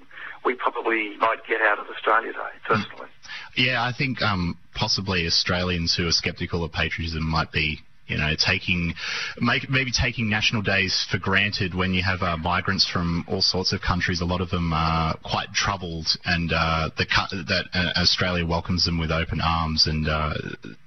we 0.43 0.55
probably 0.55 1.15
might 1.17 1.45
get 1.47 1.61
out 1.61 1.77
of 1.77 1.85
Australia 1.87 2.33
Day, 2.33 2.53
personally. 2.65 3.07
Yeah, 3.55 3.83
I 3.83 3.91
think 3.95 4.21
um, 4.21 4.57
possibly 4.73 5.27
Australians 5.27 5.95
who 5.95 6.07
are 6.07 6.11
sceptical 6.11 6.63
of 6.63 6.71
patriotism 6.71 7.29
might 7.29 7.51
be 7.51 7.79
you 8.07 8.17
know, 8.17 8.33
taking 8.37 8.93
make, 9.39 9.69
maybe 9.69 9.91
taking 9.91 10.29
national 10.29 10.61
days 10.61 11.07
for 11.09 11.17
granted 11.17 11.73
when 11.73 11.93
you 11.93 12.03
have 12.03 12.21
uh, 12.21 12.35
migrants 12.37 12.89
from 12.89 13.23
all 13.27 13.41
sorts 13.41 13.71
of 13.73 13.81
countries. 13.81 14.21
A 14.21 14.25
lot 14.25 14.41
of 14.41 14.49
them 14.49 14.73
are 14.73 15.17
quite 15.23 15.53
troubled, 15.53 16.07
and 16.25 16.51
uh, 16.51 16.89
the, 16.97 17.05
that 17.47 17.65
uh, 17.73 18.01
Australia 18.01 18.45
welcomes 18.45 18.85
them 18.85 18.99
with 18.99 19.11
open 19.11 19.39
arms, 19.41 19.87
and 19.87 20.07
uh, 20.07 20.33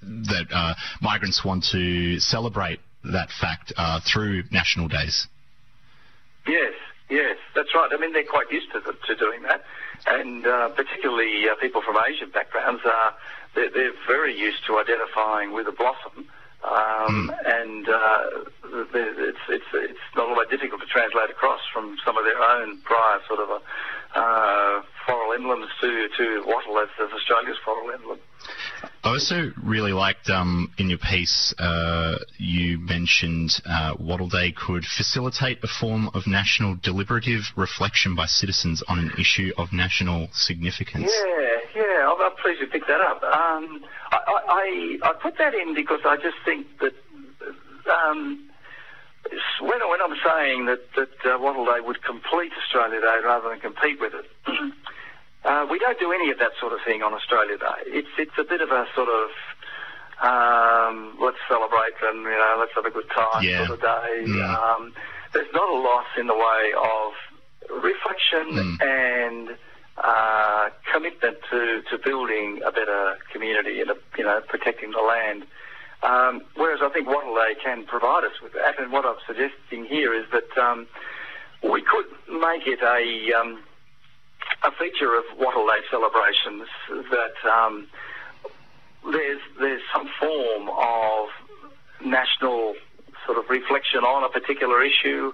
that 0.02 0.46
uh, 0.52 0.74
migrants 1.00 1.44
want 1.44 1.64
to 1.72 2.18
celebrate 2.18 2.80
that 3.04 3.28
fact 3.40 3.72
uh, 3.76 4.00
through 4.00 4.42
national 4.50 4.88
days. 4.88 5.26
Yes, 6.46 6.74
yes, 7.08 7.36
that's 7.54 7.74
right. 7.74 7.88
I 7.90 7.98
mean, 7.98 8.12
they're 8.12 8.24
quite 8.24 8.50
used 8.50 8.70
to, 8.72 8.80
the, 8.80 8.92
to 8.92 9.16
doing 9.16 9.42
that, 9.42 9.62
and 10.06 10.44
particularly 10.76 11.46
people 11.60 11.80
from 11.80 11.96
Asian 12.06 12.30
backgrounds 12.30 12.82
are 12.84 13.14
they're, 13.54 13.70
they're 13.70 13.96
very 14.06 14.36
used 14.36 14.66
to 14.66 14.78
identifying 14.78 15.52
with 15.54 15.68
a 15.68 15.72
blossom 15.72 16.28
um, 16.64 17.28
mm. 17.28 17.36
And 17.44 17.88
uh, 17.88 18.20
it's, 18.94 19.44
it's, 19.48 19.70
it's 19.74 20.06
not 20.16 20.28
all 20.28 20.36
that 20.36 20.50
difficult 20.50 20.80
to 20.80 20.86
translate 20.86 21.30
across 21.30 21.60
from 21.72 21.96
some 22.04 22.16
of 22.16 22.24
their 22.24 22.40
own 22.40 22.78
prior 22.78 23.20
sort 23.28 23.40
of 23.40 23.50
a, 23.50 23.60
uh, 24.14 24.82
floral 25.06 25.32
emblems 25.34 25.66
to, 25.80 26.08
to 26.16 26.42
wattle 26.46 26.78
as, 26.78 26.88
as 27.00 27.12
Australia's 27.12 27.56
floral 27.64 27.90
emblem. 27.90 28.18
I 29.02 29.10
also 29.10 29.52
really 29.62 29.92
liked 29.92 30.28
um, 30.30 30.72
in 30.78 30.88
your 30.88 30.98
piece 30.98 31.54
uh, 31.58 32.16
you 32.38 32.78
mentioned 32.78 33.52
uh, 33.66 33.94
Wattle 33.98 34.28
Day 34.28 34.52
could 34.52 34.84
facilitate 34.84 35.58
a 35.62 35.66
form 35.66 36.10
of 36.14 36.26
national 36.26 36.76
deliberative 36.82 37.42
reflection 37.56 38.14
by 38.14 38.26
citizens 38.26 38.82
on 38.88 38.98
an 38.98 39.12
issue 39.18 39.52
of 39.58 39.72
national 39.72 40.28
significance. 40.32 41.12
Yeah, 41.12 41.82
yeah, 41.82 42.10
I'm, 42.10 42.20
I'm 42.20 42.36
pleased 42.36 42.60
you 42.60 42.66
picked 42.66 42.88
that 42.88 43.00
up. 43.00 43.22
Um, 43.22 43.84
I, 44.10 44.18
I, 44.48 44.98
I, 45.02 45.12
put 45.22 45.36
that 45.38 45.54
in 45.54 45.74
because 45.74 46.00
I 46.04 46.16
just 46.16 46.36
think 46.44 46.66
that 46.80 46.92
um, 47.90 48.10
when, 48.12 48.12
when 48.14 48.48
I'm 48.48 48.53
saying 50.24 50.66
that, 50.66 50.80
that 50.96 51.14
uh, 51.24 51.38
Wattle 51.38 51.66
Day 51.66 51.80
would 51.80 52.02
complete 52.02 52.52
Australia 52.64 53.00
Day 53.00 53.18
rather 53.24 53.50
than 53.50 53.60
compete 53.60 54.00
with 54.00 54.14
it, 54.14 54.26
uh, 55.44 55.66
we 55.70 55.78
don't 55.78 55.98
do 55.98 56.12
any 56.12 56.30
of 56.30 56.38
that 56.38 56.52
sort 56.60 56.72
of 56.72 56.80
thing 56.84 57.02
on 57.02 57.12
Australia 57.12 57.58
Day. 57.58 57.80
It's, 57.86 58.08
it's 58.18 58.38
a 58.38 58.44
bit 58.44 58.60
of 58.60 58.70
a 58.70 58.86
sort 58.94 59.08
of 59.08 59.30
um, 60.22 61.16
let's 61.20 61.38
celebrate 61.48 61.98
and 62.02 62.22
you 62.22 62.38
know 62.38 62.56
let's 62.60 62.72
have 62.76 62.86
a 62.86 62.90
good 62.90 63.10
time 63.10 63.42
yeah. 63.42 63.66
sort 63.66 63.78
of 63.78 63.82
day. 63.82 64.24
Mm. 64.24 64.40
Um, 64.46 64.94
there's 65.32 65.52
not 65.52 65.68
a 65.68 65.76
loss 65.76 66.06
in 66.16 66.26
the 66.28 66.34
way 66.34 66.72
of 66.78 67.82
reflection 67.82 68.78
mm. 68.78 68.78
and 68.80 69.58
uh, 69.98 70.68
commitment 70.92 71.38
to, 71.50 71.82
to 71.90 71.98
building 71.98 72.60
a 72.64 72.70
better 72.70 73.16
community 73.32 73.80
and, 73.80 73.90
you 74.16 74.24
know, 74.24 74.40
protecting 74.48 74.92
the 74.92 75.02
land. 75.02 75.46
Um, 76.02 76.42
whereas 76.54 76.80
I 76.82 76.90
think 76.90 77.06
Wattle 77.06 77.36
can 77.62 77.86
provide 77.86 78.24
us 78.24 78.40
with 78.42 78.52
that. 78.52 78.78
And 78.78 78.92
what 78.92 79.04
I'm 79.06 79.16
suggesting 79.26 79.86
here 79.86 80.12
is 80.14 80.26
that 80.32 80.58
um, 80.60 80.86
we 81.62 81.82
could 81.82 82.06
make 82.28 82.66
it 82.66 82.80
a, 82.82 83.40
um, 83.40 83.62
a 84.62 84.70
feature 84.72 85.16
of 85.16 85.24
Wattle 85.38 85.66
Day 85.66 85.80
celebrations 85.90 86.68
that 87.10 87.50
um, 87.50 87.86
there's, 89.10 89.40
there's 89.58 89.82
some 89.94 90.08
form 90.20 90.68
of 90.68 91.28
national 92.04 92.74
sort 93.24 93.38
of 93.38 93.48
reflection 93.48 94.00
on 94.00 94.24
a 94.24 94.28
particular 94.28 94.82
issue 94.82 95.32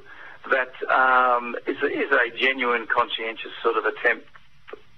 that 0.50 0.72
um, 0.90 1.56
is, 1.66 1.76
is 1.76 2.10
a 2.10 2.38
genuine 2.38 2.86
conscientious 2.86 3.50
sort 3.62 3.76
of 3.76 3.84
attempt 3.84 4.26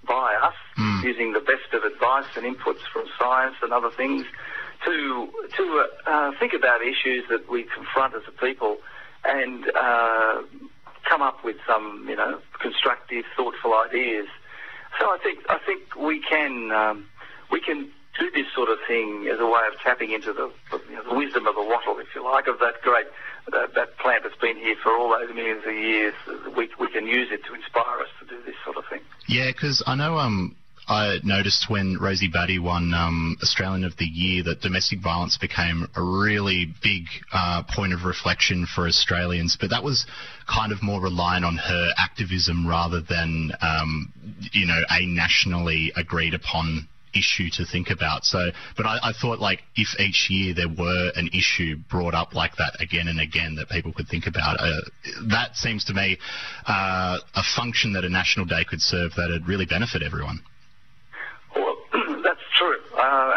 by 0.07 0.35
us, 0.42 0.55
mm. 0.79 1.03
using 1.03 1.33
the 1.33 1.40
best 1.40 1.72
of 1.72 1.85
advice 1.85 2.27
and 2.37 2.44
inputs 2.44 2.83
from 2.92 3.07
science 3.18 3.57
and 3.62 3.72
other 3.72 3.90
things, 3.90 4.25
to 4.85 5.29
to 5.57 5.87
uh, 6.07 6.33
think 6.38 6.53
about 6.55 6.81
issues 6.83 7.25
that 7.29 7.49
we 7.51 7.64
confront 7.64 8.14
as 8.14 8.23
a 8.27 8.33
people, 8.33 8.79
and 9.25 9.64
uh, 9.75 10.42
come 11.09 11.23
up 11.23 11.45
with 11.45 11.57
some 11.66 12.07
you 12.09 12.16
know 12.16 12.40
constructive, 12.61 13.25
thoughtful 13.37 13.73
ideas. 13.87 14.27
So 14.99 15.07
I 15.07 15.18
think 15.23 15.40
I 15.49 15.59
think 15.64 15.97
we 15.97 16.21
can 16.21 16.71
um, 16.73 17.07
we 17.51 17.61
can 17.61 17.90
do 18.18 18.31
this 18.31 18.47
sort 18.55 18.68
of 18.68 18.79
thing 18.87 19.29
as 19.33 19.40
a 19.40 19.47
way 19.47 19.61
of 19.73 19.79
tapping 19.81 20.12
into 20.12 20.33
the, 20.33 20.51
you 20.88 20.97
know, 20.97 21.03
the 21.09 21.14
wisdom 21.14 21.47
of 21.47 21.55
the 21.55 21.62
wattle, 21.62 21.99
if 21.99 22.09
you 22.14 22.23
like, 22.23 22.47
of 22.47 22.59
that 22.59 22.83
great 22.83 23.07
that, 23.51 23.75
that 23.75 23.97
plant 23.99 24.23
that's 24.23 24.37
been 24.37 24.57
here 24.57 24.77
for 24.83 24.92
all 24.92 25.16
those 25.18 25.35
millions 25.35 25.62
of 25.66 25.75
years. 25.75 26.14
We, 26.57 26.68
we 26.79 26.88
can 26.90 27.07
use 27.07 27.29
it 27.33 27.45
to 27.47 27.55
inspire 27.55 28.01
us 28.01 28.09
to 28.21 28.27
do 28.27 28.42
this 28.45 28.55
sort 28.64 28.77
of 28.77 28.85
thing. 28.88 29.01
Yeah, 29.29 29.47
because 29.47 29.83
I 29.87 29.95
know 29.95 30.18
um, 30.18 30.55
I 30.88 31.18
noticed 31.23 31.71
when 31.71 31.99
Rosie 31.99 32.29
Batty 32.29 32.59
won 32.59 32.92
um, 32.92 33.37
Australian 33.42 33.85
of 33.85 33.97
the 33.97 34.05
Year 34.05 34.42
that 34.45 34.61
domestic 34.61 35.01
violence 35.01 35.38
became 35.38 35.87
a 35.95 36.03
really 36.03 36.75
big 36.83 37.05
uh, 37.33 37.62
point 37.75 37.92
of 37.92 38.05
reflection 38.05 38.66
for 38.66 38.87
Australians, 38.87 39.57
but 39.61 39.71
that 39.71 39.85
was 39.85 40.07
kind 40.53 40.73
of 40.73 40.83
more 40.83 41.01
reliant 41.01 41.45
on 41.45 41.57
her 41.57 41.90
activism 41.99 42.66
rather 42.66 43.01
than, 43.01 43.53
um, 43.61 44.12
you 44.53 44.66
know, 44.66 44.81
a 44.90 45.07
nationally 45.07 45.92
agreed 45.97 46.35
upon 46.35 46.88
issue 47.14 47.49
to 47.53 47.64
think 47.64 47.90
about. 47.90 48.25
So, 48.25 48.51
but 48.77 48.87
I, 48.87 48.99
I, 49.03 49.12
thought 49.12 49.38
like 49.38 49.61
if 49.77 50.01
each 50.01 50.29
year 50.31 50.55
there 50.55 50.68
were 50.68 51.12
an 51.14 51.29
issue 51.29 51.77
brought 51.90 52.14
up 52.14 52.35
like 52.35 52.57
that 52.57 52.81
again 52.81 53.07
and 53.07 53.21
again 53.21 53.57
that 53.57 53.68
people 53.68 53.92
could 53.92 54.09
think 54.09 54.27
about, 54.27 54.59
uh, 54.59 54.81
that 55.31 55.55
seems 55.55 55.85
to 55.87 55.95
me 55.95 56.18
uh, 56.66 57.18
a 57.35 57.42
function 57.55 57.92
that 57.92 58.05
a 58.05 58.09
national 58.09 58.47
day 58.47 58.64
could 58.68 58.81
serve 58.81 59.12
that 59.16 59.29
would 59.31 59.47
really 59.47 59.66
benefit 59.66 60.03
everyone. 60.03 60.40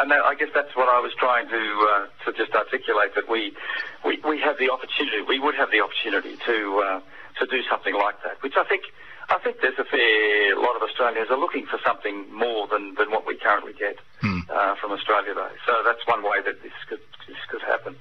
Well, 0.06 0.14
that's 0.14 0.14
true. 0.14 0.14
and 0.14 0.14
that, 0.14 0.22
I 0.26 0.36
guess 0.36 0.54
that's 0.54 0.76
what 0.76 0.90
I 0.90 1.00
was 1.02 1.12
trying 1.18 1.50
to 1.50 1.64
uh, 1.90 2.06
to 2.26 2.38
just 2.38 2.54
articulate 2.54 3.16
that 3.16 3.30
we, 3.30 3.54
we 4.06 4.22
we 4.24 4.40
have 4.42 4.58
the 4.58 4.70
opportunity, 4.70 5.22
we 5.28 5.40
would 5.40 5.56
have 5.56 5.72
the 5.72 5.82
opportunity 5.82 6.38
to 6.46 6.58
uh, 6.80 7.00
to 7.40 7.46
do 7.48 7.62
something 7.70 7.94
like 7.96 8.22
that, 8.24 8.42
which 8.42 8.54
I 8.58 8.64
think 8.66 8.84
I 9.30 9.40
think 9.40 9.58
there's 9.62 9.80
a 9.80 9.86
fair 9.86 10.56
lot 10.58 10.76
of 10.78 10.84
Australians 10.84 11.30
are 11.32 11.38
looking 11.40 11.66
for 11.66 11.80
something 11.84 12.30
more 12.32 12.68
than, 12.68 12.94
than 12.94 13.10
what 13.10 13.26
we 13.26 13.38
currently 13.38 13.74
get 13.74 13.98
Hmm. 14.22 14.40
uh, 14.50 14.76
from 14.80 14.92
Australia 14.94 15.34
Day. 15.34 15.54
So 15.66 15.74
that's 15.84 16.06
one 16.08 16.24
way 16.24 16.40
that 16.46 16.62
this 16.64 16.74
could 16.88 17.02
this 17.28 17.38
could 17.50 17.62
happen. 17.62 17.96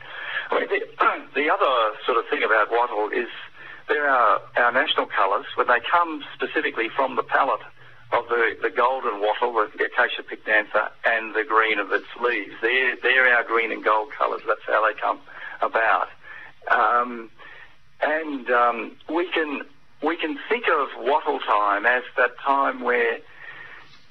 I 0.50 0.60
mean, 0.60 0.68
the, 0.68 0.80
the 1.34 1.50
other 1.50 1.72
sort 2.06 2.18
of 2.18 2.28
thing 2.28 2.42
about 2.44 2.70
wattle 2.70 3.08
is 3.10 3.28
there 3.88 4.08
are 4.08 4.40
our 4.56 4.72
national 4.72 5.06
colours 5.06 5.46
when 5.56 5.66
they 5.66 5.80
come 5.90 6.22
specifically 6.34 6.88
from 6.94 7.16
the 7.16 7.22
palette 7.22 7.60
of 8.12 8.28
the, 8.28 8.56
the 8.62 8.70
golden 8.70 9.20
wattle, 9.20 9.52
the 9.52 9.84
acacia 9.84 10.22
pycnantha, 10.22 10.90
and 11.04 11.34
the 11.34 11.44
green 11.44 11.78
of 11.78 11.92
its 11.92 12.06
leaves. 12.20 12.54
They're, 12.60 12.96
they're 13.02 13.34
our 13.34 13.44
green 13.44 13.72
and 13.72 13.84
gold 13.84 14.12
colours. 14.12 14.42
That's 14.46 14.60
how 14.66 14.86
they 14.86 14.98
come 15.00 15.20
about. 15.60 16.08
Um, 16.70 17.30
and 18.00 18.50
um, 18.50 18.96
we 19.08 19.28
can 19.30 19.62
we 20.02 20.16
can 20.16 20.38
think 20.48 20.64
of 20.68 20.88
wattle 20.98 21.38
time 21.40 21.86
as 21.86 22.02
that 22.16 22.38
time 22.40 22.82
where 22.82 23.18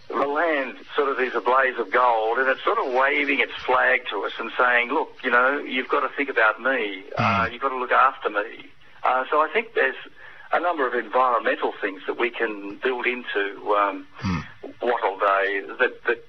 the 0.10 0.16
land 0.16 0.78
sort 0.96 1.10
of 1.10 1.20
is 1.20 1.34
a 1.36 1.42
blaze 1.42 1.78
of 1.80 1.92
gold, 1.92 2.40
and 2.40 2.48
it's 2.50 2.64
sort 2.64 2.78
of 2.78 2.94
waving 2.94 3.40
its 3.40 3.54
flag 3.66 4.02
to 4.10 4.24
us 4.26 4.34
and 4.40 4.52
saying, 4.58 4.90
"Look, 4.90 5.18
you 5.24 5.32
know, 5.32 5.60
you've 5.60 5.90
got 5.90 6.02
to 6.02 6.10
think 6.16 6.30
about 6.30 6.62
me. 6.62 7.04
Uh, 7.18 7.50
you've 7.52 7.62
got 7.62 7.70
to 7.70 7.78
look 7.78 7.92
after 7.92 8.30
me." 8.30 8.70
Uh, 9.04 9.26
so 9.30 9.38
I 9.42 9.50
think 9.52 9.74
there's 9.76 9.96
a 10.54 10.60
number 10.60 10.88
of 10.88 10.94
environmental 10.94 11.74
things 11.82 12.02
that 12.08 12.20
we 12.20 12.30
can 12.30 12.80
build 12.84 13.06
into 13.06 13.74
um, 13.74 14.08
Wattle 14.82 15.18
Day 15.18 15.62
that, 15.80 16.04
that 16.08 16.24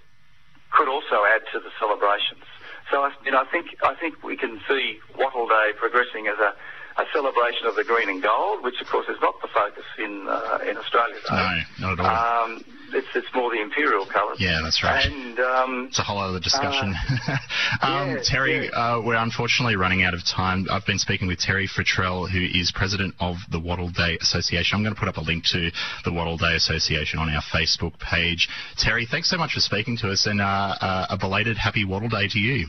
could 0.73 0.89
also 0.89 1.23
add 1.37 1.43
to 1.53 1.61
the 1.61 1.71
celebrations. 1.79 2.43
So 2.91 3.03
I, 3.03 3.13
you 3.25 3.31
know, 3.31 3.41
I 3.41 3.45
think 3.47 3.77
I 3.83 3.95
think 3.95 4.23
we 4.23 4.37
can 4.37 4.61
see 4.69 4.99
Wattle 5.17 5.47
Day 5.47 5.73
progressing 5.77 6.27
as 6.27 6.39
a, 6.39 6.55
a 7.01 7.05
celebration 7.13 7.67
of 7.67 7.77
the 7.77 7.85
green 7.85 8.09
and 8.09 8.23
gold, 8.23 8.65
which 8.65 8.81
of 8.81 8.89
course 8.89 9.09
is 9.09 9.17
not 9.21 9.41
the 9.41 9.49
focus 9.49 9.85
in 9.99 10.27
uh, 10.29 10.59
in 10.69 10.77
Australia. 10.77 11.17
No, 11.31 11.59
not 11.81 12.01
at 12.01 12.05
all. 12.05 12.45
Um, 12.45 12.65
it's 12.95 13.09
it's 13.15 13.27
more 13.35 13.51
the 13.51 13.61
imperial 13.61 14.07
colours. 14.07 14.39
Yeah, 14.41 14.61
that's 14.63 14.83
right. 14.83 15.05
And 15.05 15.39
um, 15.39 15.87
It's 15.89 15.99
a 15.99 16.03
whole 16.03 16.19
other 16.19 16.41
discussion. 16.41 16.95
um, 17.83 18.11
yeah, 18.11 18.17
Terry, 18.23 18.67
yeah. 18.67 18.97
uh, 18.97 19.03
we're 19.05 19.17
unfortunately 19.17 19.77
running 19.77 20.03
out 20.03 20.15
of 20.15 20.25
time. 20.25 20.67
I've 20.71 20.87
been 20.87 20.99
speaking 20.99 21.29
with 21.29 21.39
Terry 21.39 21.69
Fewtrell, 21.69 22.31
who 22.31 22.41
is 22.41 22.73
president 22.75 23.15
of 23.21 23.37
the 23.51 23.61
Wattle 23.61 23.91
Day 23.91 24.17
Association. 24.21 24.77
I'm 24.77 24.83
going 24.83 24.95
to 24.95 25.01
put 25.01 25.09
up 25.09 25.17
a 25.17 25.23
link 25.23 25.45
to 25.53 25.71
the 26.05 26.13
Wattle 26.13 26.37
Day 26.39 26.55
Association 26.55 27.19
on 27.19 27.29
our 27.29 27.43
Facebook 27.53 27.99
page. 27.99 28.49
Terry, 28.79 29.07
thanks 29.11 29.29
so 29.31 29.37
much 29.37 29.55
for 29.55 29.61
speaking 29.61 29.97
to 29.99 30.11
us, 30.11 30.27
and 30.27 30.41
uh, 30.41 30.45
uh, 30.81 31.07
a 31.11 31.19
belated 31.19 31.57
happy 31.57 31.85
Wattle 31.85 32.09
Day 32.09 32.29
to 32.29 32.39
you. 32.39 32.67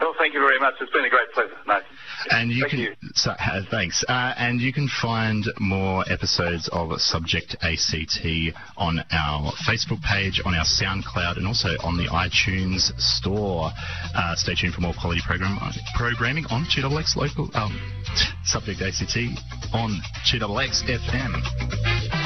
Well, 0.00 0.14
thank 0.18 0.34
you 0.34 0.40
very 0.40 0.58
much. 0.58 0.74
It's 0.80 0.92
been 0.92 1.04
a 1.04 1.10
great 1.10 1.30
pleasure, 1.32 1.56
Nathan. 1.66 1.82
And 2.30 2.50
you 2.50 2.62
Thank 2.62 2.70
can, 2.70 2.80
you. 2.80 2.94
So, 3.14 3.32
uh, 3.32 3.60
thanks. 3.70 4.02
Uh, 4.08 4.34
and 4.38 4.60
you 4.60 4.72
can 4.72 4.88
find 4.88 5.44
more 5.60 6.04
episodes 6.10 6.68
of 6.72 6.98
Subject 7.00 7.56
ACT 7.62 8.24
on 8.76 9.00
our 9.12 9.52
Facebook 9.68 10.00
page, 10.02 10.40
on 10.44 10.54
our 10.54 10.64
SoundCloud, 10.64 11.36
and 11.36 11.46
also 11.46 11.68
on 11.82 11.96
the 11.96 12.06
iTunes 12.08 12.92
store. 12.98 13.70
Uh, 14.14 14.34
stay 14.36 14.54
tuned 14.54 14.74
for 14.74 14.80
more 14.80 14.94
quality 14.98 15.20
program 15.26 15.58
programming 15.96 16.46
on 16.46 16.64
2XX 16.64 17.16
local 17.16 17.50
um, 17.54 17.78
Subject 18.44 18.80
ACT 18.80 19.16
on 19.74 20.00
2XX 20.32 20.98
FM. 20.98 22.23